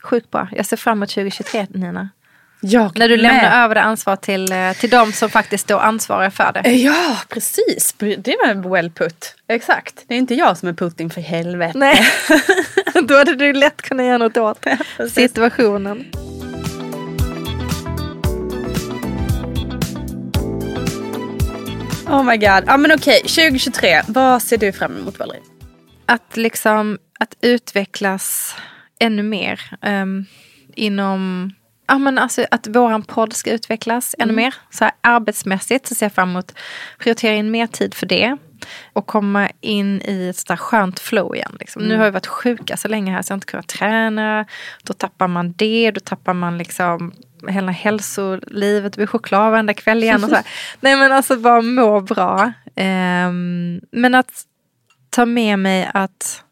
Sjukt 0.06 0.30
bra. 0.30 0.48
Jag 0.52 0.66
ser 0.66 0.76
fram 0.76 0.98
emot 0.98 1.08
2023 1.10 1.66
Nina. 1.70 2.08
Jag 2.60 2.98
När 2.98 3.08
du 3.08 3.16
med. 3.16 3.22
lämnar 3.22 3.64
över 3.64 3.74
det 3.74 3.82
ansvar 3.82 4.16
till, 4.16 4.52
eh, 4.52 4.72
till 4.72 4.90
de 4.90 5.12
som 5.12 5.30
faktiskt 5.30 5.64
står 5.64 5.80
ansvariga 5.80 6.30
för 6.30 6.52
det. 6.52 6.70
Ja, 6.70 7.16
precis. 7.28 7.94
Det 7.98 8.36
var 8.44 8.70
well 8.74 8.90
put. 8.90 9.34
Exakt. 9.48 10.04
Det 10.08 10.14
är 10.14 10.18
inte 10.18 10.34
jag 10.34 10.56
som 10.58 10.68
är 10.68 10.72
Putin 10.72 11.10
för 11.10 11.20
helvete. 11.20 11.78
Nej, 11.78 12.06
då 13.08 13.14
hade 13.16 13.34
du 13.34 13.52
lätt 13.52 13.82
kunnat 13.82 14.06
göra 14.06 14.18
något 14.18 14.36
åt 14.36 14.66
situationen. 15.12 16.04
Oh 22.08 22.22
my 22.22 22.36
god. 22.36 22.64
Ja 22.66 22.76
men 22.76 22.92
okej, 22.92 23.20
2023. 23.22 24.02
Vad 24.08 24.42
ser 24.42 24.56
du 24.58 24.72
fram 24.72 24.96
emot 24.98 25.18
Valerie? 25.18 25.42
att 26.08 26.36
liksom 26.36 26.98
att 27.20 27.34
utvecklas 27.40 28.54
ännu 29.00 29.22
mer 29.22 29.60
um, 29.82 30.26
inom 30.74 31.52
Ja, 31.88 31.98
men 31.98 32.18
alltså 32.18 32.46
att 32.50 32.66
våran 32.66 33.02
podd 33.02 33.32
ska 33.32 33.52
utvecklas 33.52 34.14
ännu 34.18 34.32
mer. 34.32 34.54
Så 34.70 34.84
här, 34.84 34.92
arbetsmässigt 35.00 35.86
så 35.86 35.94
ser 35.94 36.06
jag 36.06 36.12
fram 36.12 36.30
emot 36.30 36.50
att 36.50 36.58
prioritera 36.98 37.34
in 37.34 37.50
mer 37.50 37.66
tid 37.66 37.94
för 37.94 38.06
det. 38.06 38.36
Och 38.92 39.06
komma 39.06 39.48
in 39.60 40.02
i 40.04 40.28
ett 40.28 40.36
sådär 40.36 40.56
skönt 40.56 41.00
flow 41.00 41.34
igen. 41.34 41.56
Liksom. 41.60 41.82
Nu 41.82 41.96
har 41.96 42.04
vi 42.04 42.10
varit 42.10 42.26
sjuka 42.26 42.76
så 42.76 42.88
länge 42.88 43.12
här 43.12 43.22
så 43.22 43.30
jag 43.30 43.34
har 43.34 43.36
inte 43.36 43.46
kunnat 43.46 43.68
träna. 43.68 44.46
Då 44.82 44.92
tappar 44.92 45.28
man 45.28 45.52
det, 45.52 45.90
då 45.90 46.00
tappar 46.00 46.34
man 46.34 46.58
liksom 46.58 47.12
hela 47.48 47.72
hälsolivet. 47.72 48.92
Det 48.92 48.96
blir 48.96 49.06
choklad 49.06 49.50
varenda 49.50 49.74
kväll 49.74 50.02
igen. 50.02 50.24
Och 50.24 50.30
så 50.30 50.36
här. 50.36 50.46
Nej 50.80 50.96
men 50.96 51.12
alltså 51.12 51.36
bara 51.36 51.62
må 51.62 52.00
bra. 52.00 52.52
Um, 52.76 53.80
men 53.90 54.14
att 54.14 54.44
ta 55.10 55.26
med 55.26 55.58
mig 55.58 55.90
att 55.94 56.44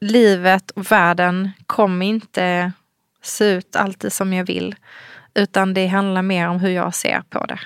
livet 0.00 0.70
och 0.70 0.92
världen 0.92 1.50
kommer 1.66 2.06
inte 2.06 2.72
se 3.22 3.44
ut 3.44 3.76
alltid 3.76 4.12
som 4.12 4.32
jag 4.32 4.44
vill. 4.44 4.74
Utan 5.34 5.74
det 5.74 5.86
handlar 5.86 6.22
mer 6.22 6.48
om 6.48 6.60
hur 6.60 6.70
jag 6.70 6.94
ser 6.94 7.22
på 7.30 7.46
det. 7.46 7.60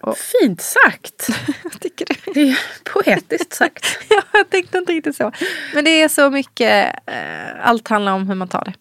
Och, 0.00 0.16
Fint 0.16 0.60
sagt! 0.60 1.28
tycker 1.80 2.06
du? 2.06 2.32
Det 2.32 2.40
är 2.40 2.58
poetiskt 2.84 3.52
sagt. 3.52 3.98
ja, 4.10 4.22
jag 4.32 4.50
tänkte 4.50 4.78
inte 4.78 4.92
riktigt 4.92 5.16
så. 5.16 5.32
Men 5.74 5.84
det 5.84 6.02
är 6.02 6.08
så 6.08 6.30
mycket, 6.30 6.94
eh, 7.06 7.68
allt 7.68 7.88
handlar 7.88 8.12
om 8.12 8.28
hur 8.28 8.34
man 8.34 8.48
tar 8.48 8.64
det. 8.64 8.74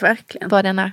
Verkligen. 0.00 0.48
Vad 0.48 0.64
den 0.64 0.78
är. 0.78 0.92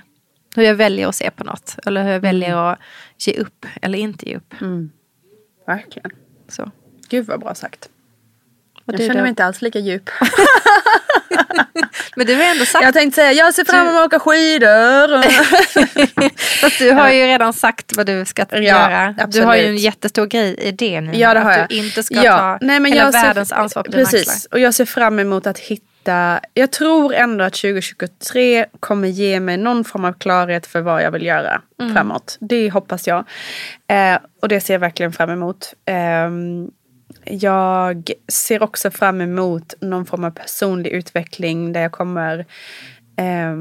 Hur 0.56 0.62
jag 0.62 0.74
väljer 0.74 1.08
att 1.08 1.14
se 1.14 1.30
på 1.30 1.44
något. 1.44 1.76
Eller 1.86 2.04
hur 2.04 2.10
jag 2.10 2.20
väljer 2.20 2.52
mm. 2.52 2.64
att 2.64 2.78
ge 3.16 3.32
upp 3.32 3.66
eller 3.82 3.98
inte 3.98 4.28
ge 4.28 4.36
upp. 4.36 4.54
Mm. 4.60 4.90
Verkligen. 5.66 6.10
Så. 6.48 6.70
Gud 7.08 7.26
vad 7.26 7.40
bra 7.40 7.54
sagt. 7.54 7.88
Och 8.84 8.92
jag 8.92 9.00
känner 9.00 9.14
då? 9.14 9.20
mig 9.20 9.28
inte 9.28 9.44
alls 9.44 9.62
lika 9.62 9.78
djup. 9.78 10.10
Men 12.16 12.26
du 12.26 12.34
har 12.34 12.42
ändå 12.42 12.64
sagt... 12.64 12.84
Jag 12.84 12.94
tänkte 12.94 13.14
säga, 13.14 13.32
jag 13.32 13.54
ser 13.54 13.64
fram 13.64 13.88
emot 13.88 14.00
att 14.00 14.06
åka 14.06 14.18
skidor. 14.18 15.22
Fast 16.60 16.78
du 16.78 16.90
har 16.90 17.10
ju 17.10 17.26
redan 17.26 17.52
sagt 17.52 17.96
vad 17.96 18.06
du 18.06 18.24
ska 18.24 18.46
ja, 18.50 18.58
göra. 18.58 19.06
Absolut. 19.08 19.32
Du 19.32 19.42
har 19.42 19.56
ju 19.56 19.66
en 19.66 19.76
jättestor 19.76 20.26
grej 20.26 20.54
i 20.58 20.72
det 20.72 21.00
nu. 21.00 21.12
Ja, 21.14 21.34
det 21.34 21.40
har 21.40 21.52
jag. 21.52 21.60
Att 21.60 21.68
du 21.68 21.76
inte 21.76 22.02
ska 22.02 22.14
ja. 22.14 22.38
ta 22.38 22.58
Nej, 22.60 22.80
men 22.80 22.92
hela 22.92 23.10
världens 23.10 23.48
ser... 23.48 23.56
ansvar 23.56 23.82
på 23.82 23.90
dina 23.90 24.04
Precis, 24.04 24.28
axlar. 24.28 24.56
och 24.56 24.60
jag 24.60 24.74
ser 24.74 24.84
fram 24.84 25.18
emot 25.18 25.46
att 25.46 25.58
hitta 25.58 25.82
jag 26.54 26.70
tror 26.70 27.14
ändå 27.14 27.44
att 27.44 27.54
2023 27.54 28.66
kommer 28.80 29.08
ge 29.08 29.40
mig 29.40 29.56
någon 29.56 29.84
form 29.84 30.04
av 30.04 30.12
klarhet 30.12 30.66
för 30.66 30.80
vad 30.80 31.02
jag 31.02 31.10
vill 31.10 31.26
göra 31.26 31.62
mm. 31.80 31.94
framåt. 31.94 32.38
Det 32.40 32.70
hoppas 32.70 33.06
jag. 33.06 33.24
Eh, 33.88 34.18
och 34.42 34.48
det 34.48 34.60
ser 34.60 34.74
jag 34.74 34.80
verkligen 34.80 35.12
fram 35.12 35.30
emot. 35.30 35.74
Eh, 35.84 35.94
jag 37.24 38.10
ser 38.28 38.62
också 38.62 38.90
fram 38.90 39.20
emot 39.20 39.74
någon 39.80 40.06
form 40.06 40.24
av 40.24 40.30
personlig 40.30 40.90
utveckling 40.90 41.72
där 41.72 41.80
jag 41.80 41.92
kommer 41.92 42.46
eh, 43.16 43.56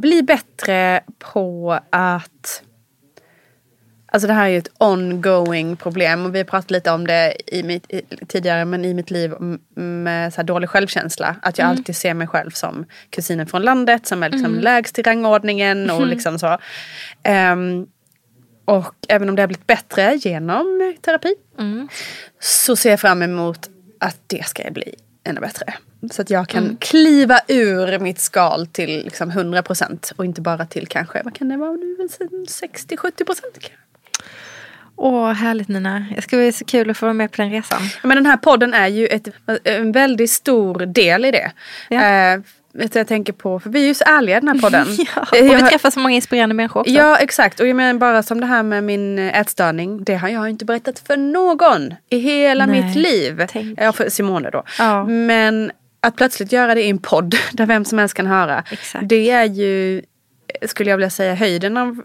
bli 0.00 0.22
bättre 0.22 1.00
på 1.18 1.80
att 1.90 2.62
Alltså 4.08 4.26
det 4.26 4.34
här 4.34 4.44
är 4.44 4.48
ju 4.48 4.58
ett 4.58 4.72
ongoing 4.78 5.76
problem 5.76 6.26
och 6.26 6.34
vi 6.34 6.38
har 6.38 6.44
pratat 6.44 6.70
lite 6.70 6.90
om 6.90 7.06
det 7.06 7.36
i 7.46 7.62
mitt, 7.62 7.92
i, 7.92 8.02
tidigare 8.28 8.64
men 8.64 8.84
i 8.84 8.94
mitt 8.94 9.10
liv 9.10 9.34
med 9.74 10.34
så 10.34 10.42
dålig 10.42 10.68
självkänsla. 10.68 11.36
Att 11.42 11.58
jag 11.58 11.64
mm. 11.64 11.78
alltid 11.78 11.96
ser 11.96 12.14
mig 12.14 12.26
själv 12.26 12.50
som 12.50 12.84
kusinen 13.10 13.46
från 13.46 13.62
landet 13.62 14.06
som 14.06 14.22
är 14.22 14.28
liksom 14.28 14.52
mm. 14.52 14.60
lägst 14.64 14.98
i 14.98 15.02
rangordningen 15.02 15.90
och 15.90 15.96
mm. 15.96 16.08
liksom 16.08 16.38
så. 16.38 16.58
Um, 17.52 17.86
och 18.66 18.94
även 19.08 19.28
om 19.28 19.36
det 19.36 19.42
har 19.42 19.46
blivit 19.46 19.66
bättre 19.66 20.14
genom 20.16 20.94
terapi 21.00 21.34
mm. 21.58 21.88
så 22.40 22.76
ser 22.76 22.90
jag 22.90 23.00
fram 23.00 23.22
emot 23.22 23.70
att 24.00 24.18
det 24.26 24.46
ska 24.46 24.70
bli 24.70 24.94
ännu 25.24 25.40
bättre. 25.40 25.74
Så 26.10 26.22
att 26.22 26.30
jag 26.30 26.48
kan 26.48 26.64
mm. 26.64 26.76
kliva 26.76 27.40
ur 27.48 27.98
mitt 27.98 28.20
skal 28.20 28.66
till 28.66 29.04
liksom 29.04 29.30
100% 29.30 30.12
och 30.16 30.24
inte 30.24 30.40
bara 30.40 30.66
till 30.66 30.86
kanske, 30.86 31.22
vad 31.24 31.34
kan 31.34 31.48
det 31.48 31.56
vara 31.56 31.72
nu, 31.72 31.96
60-70%? 32.48 33.40
Åh, 34.96 35.32
härligt 35.32 35.68
Nina. 35.68 36.06
Det 36.16 36.22
ska 36.22 36.36
bli 36.36 36.52
så 36.52 36.64
kul 36.64 36.90
att 36.90 36.96
få 36.96 37.06
vara 37.06 37.14
med 37.14 37.32
på 37.32 37.42
den 37.42 37.50
resan. 37.50 37.80
Men 38.02 38.16
den 38.16 38.26
här 38.26 38.36
podden 38.36 38.74
är 38.74 38.88
ju 38.88 39.06
ett, 39.06 39.28
en 39.64 39.92
väldigt 39.92 40.30
stor 40.30 40.86
del 40.86 41.24
i 41.24 41.30
det. 41.30 41.52
Ja. 41.88 42.32
Eh, 42.32 42.40
vet 42.76 42.94
jag 42.94 43.06
tänker 43.06 43.32
på, 43.32 43.60
för 43.60 43.70
vi 43.70 43.82
är 43.82 43.86
ju 43.86 43.94
så 43.94 44.04
ärliga 44.06 44.36
i 44.36 44.40
den 44.40 44.48
här 44.48 44.58
podden. 44.58 44.86
ja, 45.16 45.22
och 45.22 45.36
vi 45.36 45.52
jag, 45.52 45.70
träffar 45.70 45.90
så 45.90 46.00
många 46.00 46.14
inspirerande 46.14 46.54
människor 46.54 46.80
också. 46.80 46.92
Ja 46.92 47.16
exakt, 47.16 47.60
och 47.60 47.66
jag 47.66 47.76
menar 47.76 47.98
bara 47.98 48.22
som 48.22 48.40
det 48.40 48.46
här 48.46 48.62
med 48.62 48.84
min 48.84 49.18
ätstörning. 49.18 50.04
Det 50.04 50.14
har 50.14 50.28
jag 50.28 50.48
inte 50.48 50.64
berättat 50.64 50.98
för 50.98 51.16
någon 51.16 51.94
i 52.10 52.18
hela 52.18 52.66
Nej, 52.66 52.82
mitt 52.82 52.96
liv. 52.96 53.46
Tänk. 53.48 53.80
Ja, 53.80 53.92
för 53.92 54.08
Simone 54.08 54.50
då. 54.50 54.62
Ja. 54.78 55.04
Men 55.04 55.72
att 56.00 56.16
plötsligt 56.16 56.52
göra 56.52 56.74
det 56.74 56.82
i 56.82 56.90
en 56.90 56.98
podd 56.98 57.34
där 57.52 57.66
vem 57.66 57.84
som 57.84 57.98
helst 57.98 58.14
kan 58.14 58.26
höra. 58.26 58.64
Exakt. 58.70 59.08
Det 59.08 59.30
är 59.30 59.44
ju, 59.44 60.02
skulle 60.66 60.90
jag 60.90 60.96
vilja 60.96 61.10
säga, 61.10 61.34
höjden 61.34 61.76
av 61.76 62.02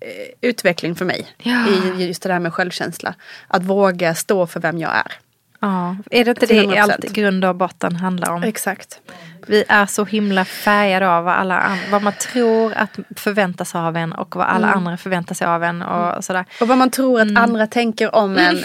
eh, 0.00 0.48
utveckling 0.48 0.94
för 0.94 1.04
mig. 1.04 1.26
Ja. 1.38 1.66
I 1.98 2.06
just 2.06 2.22
det 2.22 2.28
där 2.28 2.38
med 2.38 2.54
självkänsla. 2.54 3.14
Att 3.48 3.62
våga 3.62 4.14
stå 4.14 4.46
för 4.46 4.60
vem 4.60 4.78
jag 4.78 4.90
är. 4.96 5.12
Ja, 5.60 5.96
är 6.10 6.24
det 6.24 6.30
inte 6.30 6.46
det 6.46 6.78
allt 6.78 7.12
grund 7.12 7.44
och 7.44 7.54
botten 7.54 7.96
handlar 7.96 8.32
om? 8.32 8.42
Exakt. 8.42 9.00
Vi 9.46 9.64
är 9.68 9.86
så 9.86 10.04
himla 10.04 10.44
färgade 10.44 11.10
av 11.10 11.24
vad, 11.24 11.34
alla, 11.34 11.78
vad 11.90 12.02
man 12.02 12.12
tror 12.12 12.72
att 12.74 12.98
förväntas 13.16 13.74
av 13.74 13.96
en 13.96 14.12
och 14.12 14.36
vad 14.36 14.46
alla 14.46 14.66
mm. 14.66 14.78
andra 14.78 14.96
förväntar 14.96 15.34
sig 15.34 15.46
av 15.46 15.64
en. 15.64 15.82
Och, 15.82 16.24
sådär. 16.24 16.44
och 16.60 16.68
vad 16.68 16.78
man 16.78 16.90
tror 16.90 17.20
att 17.20 17.28
mm. 17.28 17.42
andra 17.42 17.66
tänker 17.66 18.14
om 18.14 18.38
en. 18.38 18.58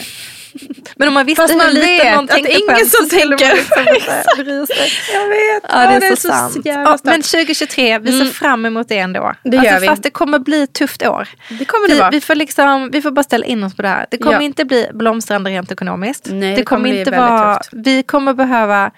Men 0.95 1.07
om 1.07 1.13
man 1.13 1.25
visste 1.25 1.41
Fast 1.41 1.57
man 1.57 1.73
lite 1.73 2.15
någon 2.15 2.29
att 2.29 2.37
ingen 2.37 2.85
som 2.85 3.09
tänker. 3.09 3.55
Liksom 3.55 4.65
jag 5.13 5.27
vet. 5.27 5.63
Ja, 5.69 5.77
det, 5.77 5.95
är, 5.95 5.99
det 5.99 6.07
är 6.07 6.15
så, 6.15 6.21
så 6.21 6.27
sant. 6.27 6.57
Ja, 6.65 6.97
men 7.03 7.21
2023, 7.21 7.99
vi 7.99 8.11
ser 8.11 8.21
mm. 8.21 8.33
fram 8.33 8.65
emot 8.65 8.89
det 8.89 8.97
ändå. 8.97 9.33
Det 9.43 9.57
gör 9.57 9.63
alltså, 9.63 9.79
vi. 9.79 9.87
Fast 9.87 10.03
det 10.03 10.09
kommer 10.09 10.39
bli 10.39 10.63
ett 10.63 10.73
tufft 10.73 11.07
år. 11.07 11.27
Det 11.49 11.65
kommer 11.65 11.87
det 11.87 11.93
vi, 11.93 11.99
vara. 11.99 12.09
Vi 12.11 12.21
får, 12.21 12.35
liksom, 12.35 12.89
vi 12.91 13.01
får 13.01 13.11
bara 13.11 13.23
ställa 13.23 13.45
in 13.45 13.63
oss 13.63 13.75
på 13.75 13.81
det 13.81 13.87
här. 13.87 14.05
Det 14.11 14.17
kommer 14.17 14.33
ja. 14.33 14.41
inte 14.41 14.65
bli 14.65 14.87
blomstrande 14.93 15.49
rent 15.49 15.71
ekonomiskt. 15.71 16.27
Nej, 16.29 16.39
det, 16.39 16.55
det 16.55 16.63
kommer, 16.63 16.89
kommer 16.89 16.99
inte 16.99 17.11
vara, 17.11 17.55
tufft. 17.55 17.69
vi 17.73 18.03
kommer 18.03 18.33
behöva 18.33 18.91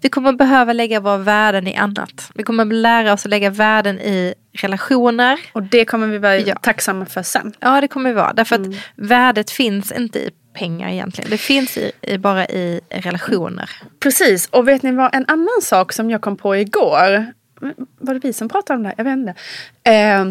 vi 0.00 0.08
kommer 0.08 0.32
behöva 0.32 0.72
lägga 0.72 1.00
våra 1.00 1.16
värden 1.16 1.66
i 1.66 1.76
annat. 1.76 2.30
Vi 2.34 2.42
kommer 2.42 2.64
lära 2.64 3.12
oss 3.12 3.24
att 3.24 3.30
lägga 3.30 3.50
värden 3.50 4.00
i 4.00 4.34
relationer. 4.52 5.40
Och 5.52 5.62
det 5.62 5.84
kommer 5.84 6.06
vi 6.06 6.18
vara 6.18 6.38
ja. 6.38 6.54
tacksamma 6.62 7.06
för 7.06 7.22
sen. 7.22 7.52
Ja 7.60 7.80
det 7.80 7.88
kommer 7.88 8.10
vi 8.10 8.16
vara. 8.16 8.32
Därför 8.32 8.56
mm. 8.56 8.70
att 8.70 8.76
värdet 8.94 9.50
finns 9.50 9.92
inte 9.92 10.18
i 10.18 10.30
pengar 10.56 10.88
egentligen. 10.88 11.30
Det 11.30 11.38
finns 11.38 11.78
i, 11.78 11.92
i, 12.02 12.18
bara 12.18 12.46
i 12.46 12.80
relationer. 12.90 13.70
Precis, 14.00 14.46
och 14.46 14.68
vet 14.68 14.82
ni 14.82 14.92
vad 14.92 15.14
en 15.14 15.24
annan 15.28 15.62
sak 15.62 15.92
som 15.92 16.10
jag 16.10 16.20
kom 16.20 16.36
på 16.36 16.56
igår. 16.56 17.32
Var 17.98 18.14
det 18.14 18.20
vi 18.20 18.32
som 18.32 18.48
pratade 18.48 18.76
om 18.76 18.82
det? 18.82 18.94
Jag 18.96 19.04
vet 19.04 19.12
inte. 19.12 19.34
Eh, 19.90 20.24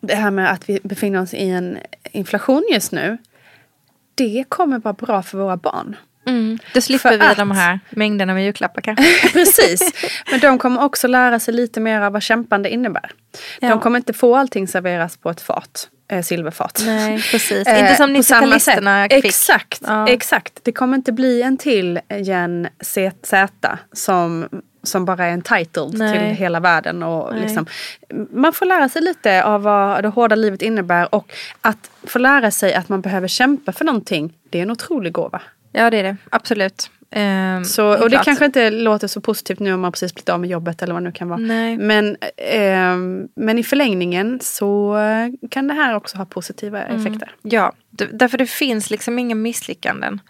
det 0.00 0.14
här 0.14 0.30
med 0.30 0.52
att 0.52 0.68
vi 0.68 0.80
befinner 0.82 1.22
oss 1.22 1.34
i 1.34 1.50
en 1.50 1.78
inflation 2.12 2.64
just 2.72 2.92
nu. 2.92 3.18
Det 4.14 4.44
kommer 4.48 4.78
vara 4.78 4.94
bra 4.94 5.22
för 5.22 5.38
våra 5.38 5.56
barn. 5.56 5.96
Mm. 6.26 6.58
Då 6.74 6.80
slipper 6.80 7.10
för 7.10 7.18
vi 7.18 7.24
att... 7.24 7.36
de 7.36 7.50
här 7.50 7.80
mängderna 7.90 8.34
med 8.34 8.44
julklappar 8.44 8.80
kanske. 8.80 9.28
Precis. 9.32 9.92
Men 10.30 10.40
de 10.40 10.58
kommer 10.58 10.84
också 10.84 11.08
lära 11.08 11.40
sig 11.40 11.54
lite 11.54 11.80
mer 11.80 12.00
av 12.00 12.12
vad 12.12 12.22
kämpande 12.22 12.70
innebär. 12.70 13.10
Ja. 13.60 13.68
De 13.68 13.80
kommer 13.80 13.96
inte 13.96 14.12
få 14.12 14.36
allting 14.36 14.68
serveras 14.68 15.16
på 15.16 15.30
ett 15.30 15.40
fat 15.40 15.88
eh, 16.08 16.22
silverfat. 16.22 16.82
Nej, 16.86 17.22
precis. 17.30 17.66
Eh, 17.66 17.80
inte 17.80 17.94
som 17.94 18.16
90-talisterna 18.16 19.14
fick. 19.14 19.24
Exakt, 19.24 19.82
ja. 19.86 20.08
exakt. 20.08 20.60
Det 20.62 20.72
kommer 20.72 20.96
inte 20.96 21.12
bli 21.12 21.42
en 21.42 21.56
till 21.56 22.00
Gen 22.08 22.68
ZZ 22.80 23.34
som, 23.92 24.48
som 24.82 25.04
bara 25.04 25.26
är 25.26 25.30
en 25.30 25.42
title 25.42 25.88
Nej. 25.92 26.12
till 26.12 26.26
hela 26.36 26.60
världen. 26.60 27.02
Och 27.02 27.34
liksom, 27.34 27.66
man 28.30 28.52
får 28.52 28.66
lära 28.66 28.88
sig 28.88 29.02
lite 29.02 29.44
av 29.44 29.62
vad 29.62 30.02
det 30.02 30.08
hårda 30.08 30.36
livet 30.36 30.62
innebär 30.62 31.14
och 31.14 31.32
att 31.60 31.90
få 32.02 32.18
lära 32.18 32.50
sig 32.50 32.74
att 32.74 32.88
man 32.88 33.00
behöver 33.00 33.28
kämpa 33.28 33.72
för 33.72 33.84
någonting, 33.84 34.32
det 34.50 34.58
är 34.58 34.62
en 34.62 34.70
otrolig 34.70 35.12
gåva. 35.12 35.40
Ja 35.72 35.90
det 35.90 35.96
är 35.96 36.02
det, 36.02 36.16
absolut. 36.30 36.90
Um, 37.16 37.64
så, 37.64 38.02
och 38.02 38.10
det 38.10 38.20
kanske 38.24 38.44
inte 38.44 38.70
låter 38.70 39.08
så 39.08 39.20
positivt 39.20 39.58
nu 39.58 39.72
om 39.74 39.80
man 39.80 39.92
precis 39.92 40.14
blivit 40.14 40.28
av 40.28 40.40
med 40.40 40.50
jobbet 40.50 40.82
eller 40.82 40.94
vad 40.94 41.02
det 41.02 41.08
nu 41.08 41.12
kan 41.12 41.28
vara. 41.28 41.38
Nej. 41.38 41.78
Men, 41.78 42.16
um, 42.94 43.28
men 43.36 43.58
i 43.58 43.62
förlängningen 43.62 44.40
så 44.42 44.96
kan 45.50 45.68
det 45.68 45.74
här 45.74 45.94
också 45.94 46.16
ha 46.16 46.24
positiva 46.24 46.82
mm. 46.82 47.00
effekter. 47.00 47.34
Ja, 47.42 47.72
därför 47.90 48.38
det 48.38 48.46
finns 48.46 48.90
liksom 48.90 49.18
inga 49.18 49.34
misslyckanden. 49.34 50.20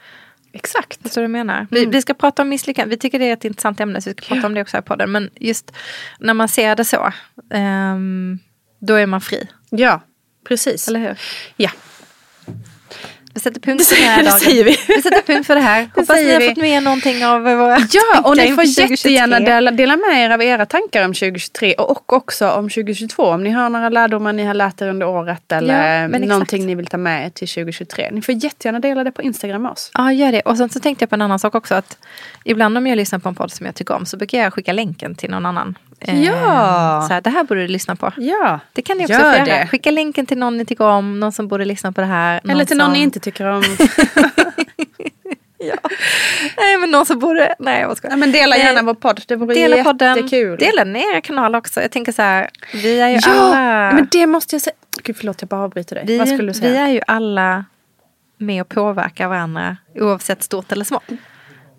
Exakt. 0.53 0.99
Det 1.03 1.09
är 1.09 1.11
så 1.11 1.21
du 1.21 1.29
menar. 1.29 1.67
Vi, 1.71 1.81
mm. 1.81 1.91
vi, 1.91 2.03
ska 2.03 2.15
prata 2.15 2.43
om 2.43 2.49
misslyckanden. 2.49 2.91
Vi 2.91 2.97
tycker 2.97 3.19
det 3.19 3.29
är 3.29 3.33
ett 3.33 3.45
intressant 3.45 3.81
ämne 3.81 4.01
så 4.01 4.11
vi 4.11 4.15
ska 4.15 4.27
prata 4.27 4.41
ja. 4.41 4.47
om 4.47 4.55
det 4.55 4.61
också 4.61 4.77
här 4.77 4.83
på 4.83 4.87
podden. 4.89 5.13
Men 5.13 5.31
just 5.35 5.73
när 6.19 6.35
man 6.35 6.49
ser 6.49 6.77
det 6.77 6.85
så, 6.85 7.13
um, 7.55 8.39
då 8.79 8.95
är 8.95 9.07
man 9.07 9.21
fri. 9.21 9.49
Ja, 9.71 10.01
precis. 10.49 10.89
Eller 10.89 11.01
hur? 11.01 11.19
Ja. 11.57 11.71
Vi 13.39 13.43
sätter 13.43 13.61
punkt 13.61 13.87
för 13.87 13.97
den 13.97 14.05
här 14.05 14.19
Det 14.23 14.29
dagen. 14.31 14.41
säger 14.41 14.65
vi. 14.65 14.77
Vi 14.89 15.03
sätter 15.03 15.23
punkt 15.23 15.47
för 15.47 15.55
det 15.55 15.61
här. 15.61 15.83
Hoppas 15.97 16.17
ni 16.17 16.33
har 16.33 16.41
vi. 16.41 16.49
fått 16.49 16.57
med 16.57 16.83
någonting 16.83 17.25
av 17.27 17.43
våra 17.43 17.79
Ja, 17.93 18.21
och 18.25 18.37
ni 18.37 18.43
får 18.43 18.49
inför 18.49 18.63
2023. 18.65 18.91
jättegärna 19.13 19.41
dela, 19.41 19.71
dela 19.71 19.97
med 19.97 20.25
er 20.25 20.31
av 20.31 20.43
era 20.43 20.67
tankar 20.67 21.05
om 21.05 21.15
2023 21.15 21.75
och 21.75 22.13
också 22.13 22.51
om 22.51 22.69
2022. 22.69 23.23
Om 23.23 23.45
ni 23.45 23.51
har 23.51 23.69
några 23.71 23.89
lärdomar 23.89 24.33
ni 24.33 24.45
har 24.45 24.55
lärt 24.55 24.81
er 24.83 24.89
under 24.89 25.07
året 25.07 25.53
eller 25.53 26.01
Ja, 26.03 26.07
exakt. 26.09 26.25
någonting 26.25 26.67
ni 26.67 26.75
vill 26.75 26.87
ta 26.87 26.97
med 26.97 27.27
er 27.27 27.31
till 27.31 27.49
2023. 27.49 28.09
Ni 28.13 28.23
får 28.23 28.35
jättegärna 28.35 28.79
dela 28.81 29.05
det 29.05 29.11
på 29.13 29.23
Instagram 29.23 29.63
med 29.63 29.71
oss. 29.73 29.91
Ja, 29.95 30.13
gör 30.13 30.33
det. 30.33 30.41
Och 30.41 30.57
sen 30.57 30.69
så 30.69 30.81
tänkte 30.81 31.03
jag 31.03 31.09
på 31.11 31.15
en 31.15 31.23
annan 31.23 31.39
sak 31.39 31.55
också. 31.55 31.75
att 31.75 31.99
Ibland 32.45 32.79
om 32.79 32.87
jag 32.87 32.97
lyssnar 32.97 33.19
på 33.19 33.29
en 33.29 33.35
podd 33.35 33.53
som 33.53 33.67
jag 33.67 33.75
tycker 33.75 33.95
om 33.95 34.07
så 34.07 34.17
brukar 34.17 34.39
jag 34.39 34.53
skicka 34.53 34.73
länken 34.73 35.15
till 35.15 35.31
någon 35.31 35.47
annan. 35.47 35.79
Eh, 36.01 36.23
Ja. 36.25 37.05
Så 37.09 37.15
här, 37.15 37.21
det 37.21 37.31
här 37.31 37.45
borde 37.45 37.61
du 37.61 37.69
lyssna 37.69 37.97
på. 37.97 38.13
Ja, 38.17 38.61
Det 38.73 38.83
kan 38.83 38.99
ni 38.99 39.05
också 39.05 39.13
gör 39.13 39.47
göra. 39.47 39.67
Skicka 39.67 39.91
länken 39.91 40.27
till 40.27 40.39
någon 40.39 40.57
ni 40.57 40.65
tycker 40.65 40.85
om, 40.85 41.21
någon 41.21 41.33
som 41.33 41.49
borde 41.49 41.65
lyssna 41.65 41.93
på 41.93 42.01
det 42.01 42.07
här. 42.07 42.41
Eller 42.49 42.65
till 42.65 42.77
någon 42.77 42.87
som... 42.87 42.93
ni 42.93 42.99
inte 43.03 43.21
tycker 43.21 43.47
om. 43.47 43.63
Nej 46.57 46.79
men 46.79 46.91
någon 46.91 47.07
som 47.07 47.19
borde, 47.19 47.55
nej 47.59 47.81
jag 47.81 47.97
skojar. 47.97 48.13
ja, 48.13 48.17
men 48.17 48.33
dela 48.33 48.57
gärna 48.57 48.81
Eh, 48.81 48.85
vår 48.87 48.95
podd, 48.95 49.21
det 49.29 49.37
vore 49.37 49.55
Dela 49.55 49.85
podden, 49.85 50.17
jättekul. 50.17 50.59
dela 50.59 50.85
den 50.85 50.97
i 50.97 51.01
era 51.13 51.21
kanaler 51.21 51.59
också. 51.59 51.81
Jag 51.83 51.91
tänker 51.91 52.13
så 52.13 52.23
här, 52.23 52.49
vi 52.73 53.01
är 53.01 53.09
ju 53.09 53.19
Ja, 53.27 53.31
alla... 53.33 53.93
men 53.95 54.09
det 54.11 54.27
måste 54.27 54.55
jag 54.55 54.63
säga. 54.63 54.77
Gud 55.03 55.17
förlåt 55.17 55.43
jag 55.43 55.49
bara 55.49 55.61
avbryter 55.61 55.95
dig. 55.97 56.05
vi, 56.07 56.19
Vad 56.19 56.29
skulle 56.29 56.41
du 56.43 56.47
vi 56.47 56.55
säga? 56.55 56.81
är 56.87 56.89
ju 56.91 57.01
alla 57.07 57.65
med 58.37 58.61
och 58.63 58.69
påverkar 58.69 59.29
varandra 59.29 59.77
oavsett 59.95 60.43
stort 60.43 60.73
eller 60.73 60.85
smått. 60.85 61.05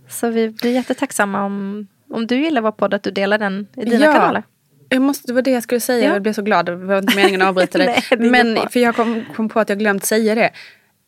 Så 0.09 0.29
vi 0.29 0.49
blir 0.49 0.71
jättetacksamma 0.71 1.43
om, 1.45 1.87
om 2.09 2.27
du 2.27 2.35
gillar 2.43 2.61
vår 2.61 2.71
podd 2.71 2.93
att 2.93 3.03
du 3.03 3.11
delar 3.11 3.37
den 3.37 3.67
i 3.77 3.85
dina 3.85 4.05
Ja. 4.05 4.13
kanaler. 4.13 4.43
Jag 4.89 5.01
måste, 5.01 5.27
det 5.27 5.33
var 5.33 5.41
det 5.41 5.51
jag 5.51 5.63
skulle 5.63 5.81
säga, 5.81 6.05
Ja. 6.07 6.13
jag 6.13 6.21
blev 6.21 6.33
så 6.33 6.41
glad. 6.41 6.65
Det 6.65 6.75
var 6.75 6.97
inte 6.97 7.15
meningen 7.15 7.41
att 7.41 7.47
avbryta 7.47 7.77
dig. 7.77 8.03
Men 8.19 8.59
för 8.69 8.79
jag 8.79 8.95
kom, 8.95 9.23
kom 9.35 9.49
på 9.49 9.59
att 9.59 9.69
jag 9.69 9.79
glömt 9.79 10.05
säga 10.05 10.35
det. 10.35 10.49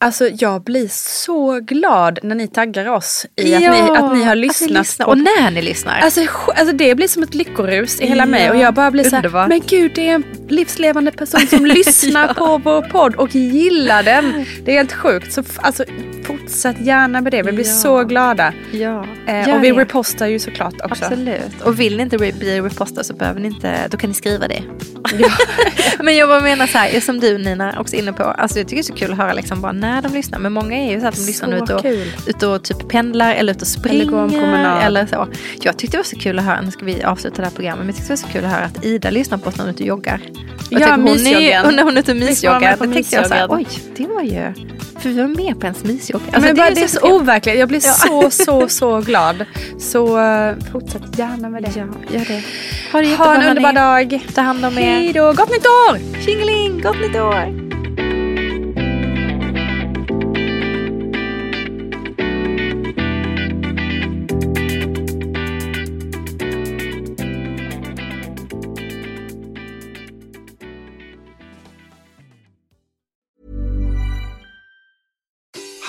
Alltså 0.04 0.28
jag 0.34 0.64
blir 0.64 0.88
så 0.92 1.60
glad 1.60 2.20
när 2.24 2.36
ni 2.36 2.48
taggar 2.48 2.86
oss 2.90 3.26
i 3.36 3.56
att, 3.56 3.62
ni, 3.62 3.68
att 3.98 4.14
ni 4.18 4.24
har 4.24 4.36
lyssnat. 4.36 4.70
lyssnar. 4.72 5.06
på 5.06 5.12
Och 5.12 5.18
när 5.18 5.52
ni 5.52 5.62
lyssnar. 5.62 6.00
Alltså, 6.00 6.22
alltså 6.56 6.76
det 6.76 6.96
blir 6.96 7.08
som 7.08 7.24
ett 7.24 7.34
lyckorus 7.34 8.02
i 8.02 8.08
hela 8.08 8.26
mig 8.26 8.46
Ja, 8.46 8.52
och 8.52 8.58
jag 8.58 8.74
bara 8.74 8.92
blir 8.92 9.04
så 9.04 9.16
här, 9.16 9.48
men 9.48 9.62
gud 9.68 9.92
det 9.96 10.10
är 10.10 10.16
en 10.16 10.24
livslevande 10.48 11.12
person 11.12 11.40
som 11.48 11.66
lyssnar 11.76 12.34
på 12.34 12.58
vår 12.58 12.82
podd 12.82 13.16
och 13.16 13.36
gillar 13.36 14.04
den. 14.04 14.46
Det 14.64 14.72
är 14.72 14.78
helt 14.78 14.94
sjukt. 14.94 15.34
Så 15.34 15.44
alltså, 15.58 15.84
fortsätt 16.26 16.80
gärna 16.80 17.22
med 17.22 17.32
det, 17.32 17.42
vi 17.44 17.52
blir 17.52 17.66
Ja. 17.66 17.72
så 17.72 18.04
glada. 18.04 18.54
ja, 18.72 19.06
Eh, 19.28 19.56
och 19.56 19.64
vi 19.64 19.70
det. 19.72 19.78
repostar 19.82 20.28
ju 20.28 20.40
såklart 20.40 20.74
också. 20.84 21.06
Absolut. 21.06 21.62
Och 21.64 21.80
vill 21.80 21.98
ni 21.98 22.04
inte 22.04 22.18
bli 22.18 22.62
repostade 22.62 23.04
så 23.04 23.14
behöver 23.14 23.40
ni 23.40 23.48
inte, 23.48 23.88
då 23.88 23.98
kan 23.98 24.10
ni 24.10 24.14
skriva 24.14 24.48
det. 24.48 24.64
men 26.04 26.16
jag 26.16 26.30
bara 26.30 26.42
menar 26.42 26.68
så 26.68 26.78
här, 26.78 27.00
som 27.00 27.20
du 27.20 27.38
Nina 27.38 27.76
också 27.80 27.96
inne 27.96 28.14
på, 28.14 28.24
alltså 28.24 28.60
jag 28.60 28.68
tycker 28.68 28.84
det 28.84 28.90
är 28.90 28.94
så 28.94 29.00
kul 29.00 29.12
att 29.12 29.18
höra 29.18 29.34
liksom 29.34 29.62
bara 29.62 29.72
när 29.72 30.02
de 30.02 30.14
lyssnar. 30.14 30.40
Men 30.40 30.54
många 30.54 30.78
är 30.78 30.92
ju 30.92 31.02
så 31.02 31.08
att 31.08 31.16
de 31.16 31.26
lyssnar 31.26 31.58
Så 31.58 31.64
ut 31.64 31.70
och, 31.70 31.86
ut 32.28 32.44
och 32.44 32.64
typ 32.64 32.90
pendlar 32.90 33.34
eller 33.36 33.54
ut 33.54 33.62
och 33.62 33.68
springer. 33.68 34.02
Eller 34.02 34.12
går 34.12 34.24
en 34.24 34.30
promenad. 34.30 34.84
eller 34.84 35.06
så. 35.06 35.28
Jag 35.62 35.78
tyckte 35.78 35.98
det 35.98 36.00
var 36.00 36.04
så 36.04 36.16
kul 36.20 36.40
att 36.40 36.46
höra, 36.46 36.62
nu 36.62 36.72
ska 36.72 36.86
vi 36.86 37.04
avsluta 37.04 37.36
det 37.38 37.44
här 37.48 37.56
programmet, 37.56 37.80
men 37.86 37.88
jag 37.88 37.96
tyckte 37.96 38.14
det 38.14 38.22
var 38.22 38.28
så 38.28 38.34
kul 38.34 38.46
att 38.46 38.52
höra 38.52 38.66
att 38.66 38.86
Ida 38.86 39.10
lyssnar 39.10 39.38
på 39.38 39.50
oss 39.50 39.58
när 39.58 39.64
hon 39.64 39.70
är 39.70 39.74
ute 39.74 39.84
och 39.84 39.88
joggar. 39.88 40.22
Och 40.26 40.74
jag 40.74 40.82
Ja, 40.82 40.88
tänkte, 40.88 41.12
hon 41.12 41.28
är 41.28 41.72
när 41.76 41.84
hon 41.84 41.98
är 41.98 42.02
ute 42.02 42.12
och 42.12 42.18
mysjoggar, 42.18 42.78
då 42.80 42.86
tänkte 42.94 43.16
jag 43.16 43.28
så 43.28 43.34
här, 43.34 43.48
oj, 43.50 43.68
det 43.98 44.08
var 44.08 44.22
ju, 44.22 44.54
för 45.00 45.10
vi 45.10 45.16
var 45.22 45.28
med 45.28 45.60
på 45.60 45.66
ens 45.66 45.84
mysjogg. 45.84 46.11
Alltså, 46.20 46.42
men 46.42 46.56
bara, 46.56 46.70
ju 46.70 46.76
det 46.76 46.82
är 46.84 46.88
så 46.88 47.00
kul. 47.00 47.12
overkligt. 47.12 47.60
Jag 47.60 47.68
blir 47.68 47.82
Ja. 47.86 47.92
så, 47.94 48.32
så, 48.32 48.68
så 48.70 49.00
glad. 49.02 49.46
Så 49.80 50.20
uh, 50.20 50.54
fortsätt 50.72 51.18
gärna 51.20 51.50
med 51.50 51.64
det. 51.64 51.70
Ja, 51.76 51.86
gör 52.10 52.26
det. 52.26 52.44
Ha 52.92 53.02
det 53.02 53.16
Ha 53.16 53.36
en 53.36 53.50
underbar 53.50 53.74
dag. 53.74 54.20
Ta 54.36 54.42
hand 54.42 54.66
om 54.66 54.78
er. 54.78 54.82
Hej 54.82 55.14
då. 55.14 55.34
Gott 55.34 55.50
nytt 55.50 55.66
år! 55.66 56.22
Tjingeling, 56.26 56.82
gott 56.82 57.00
nytt 57.02 57.16
år! 57.16 57.61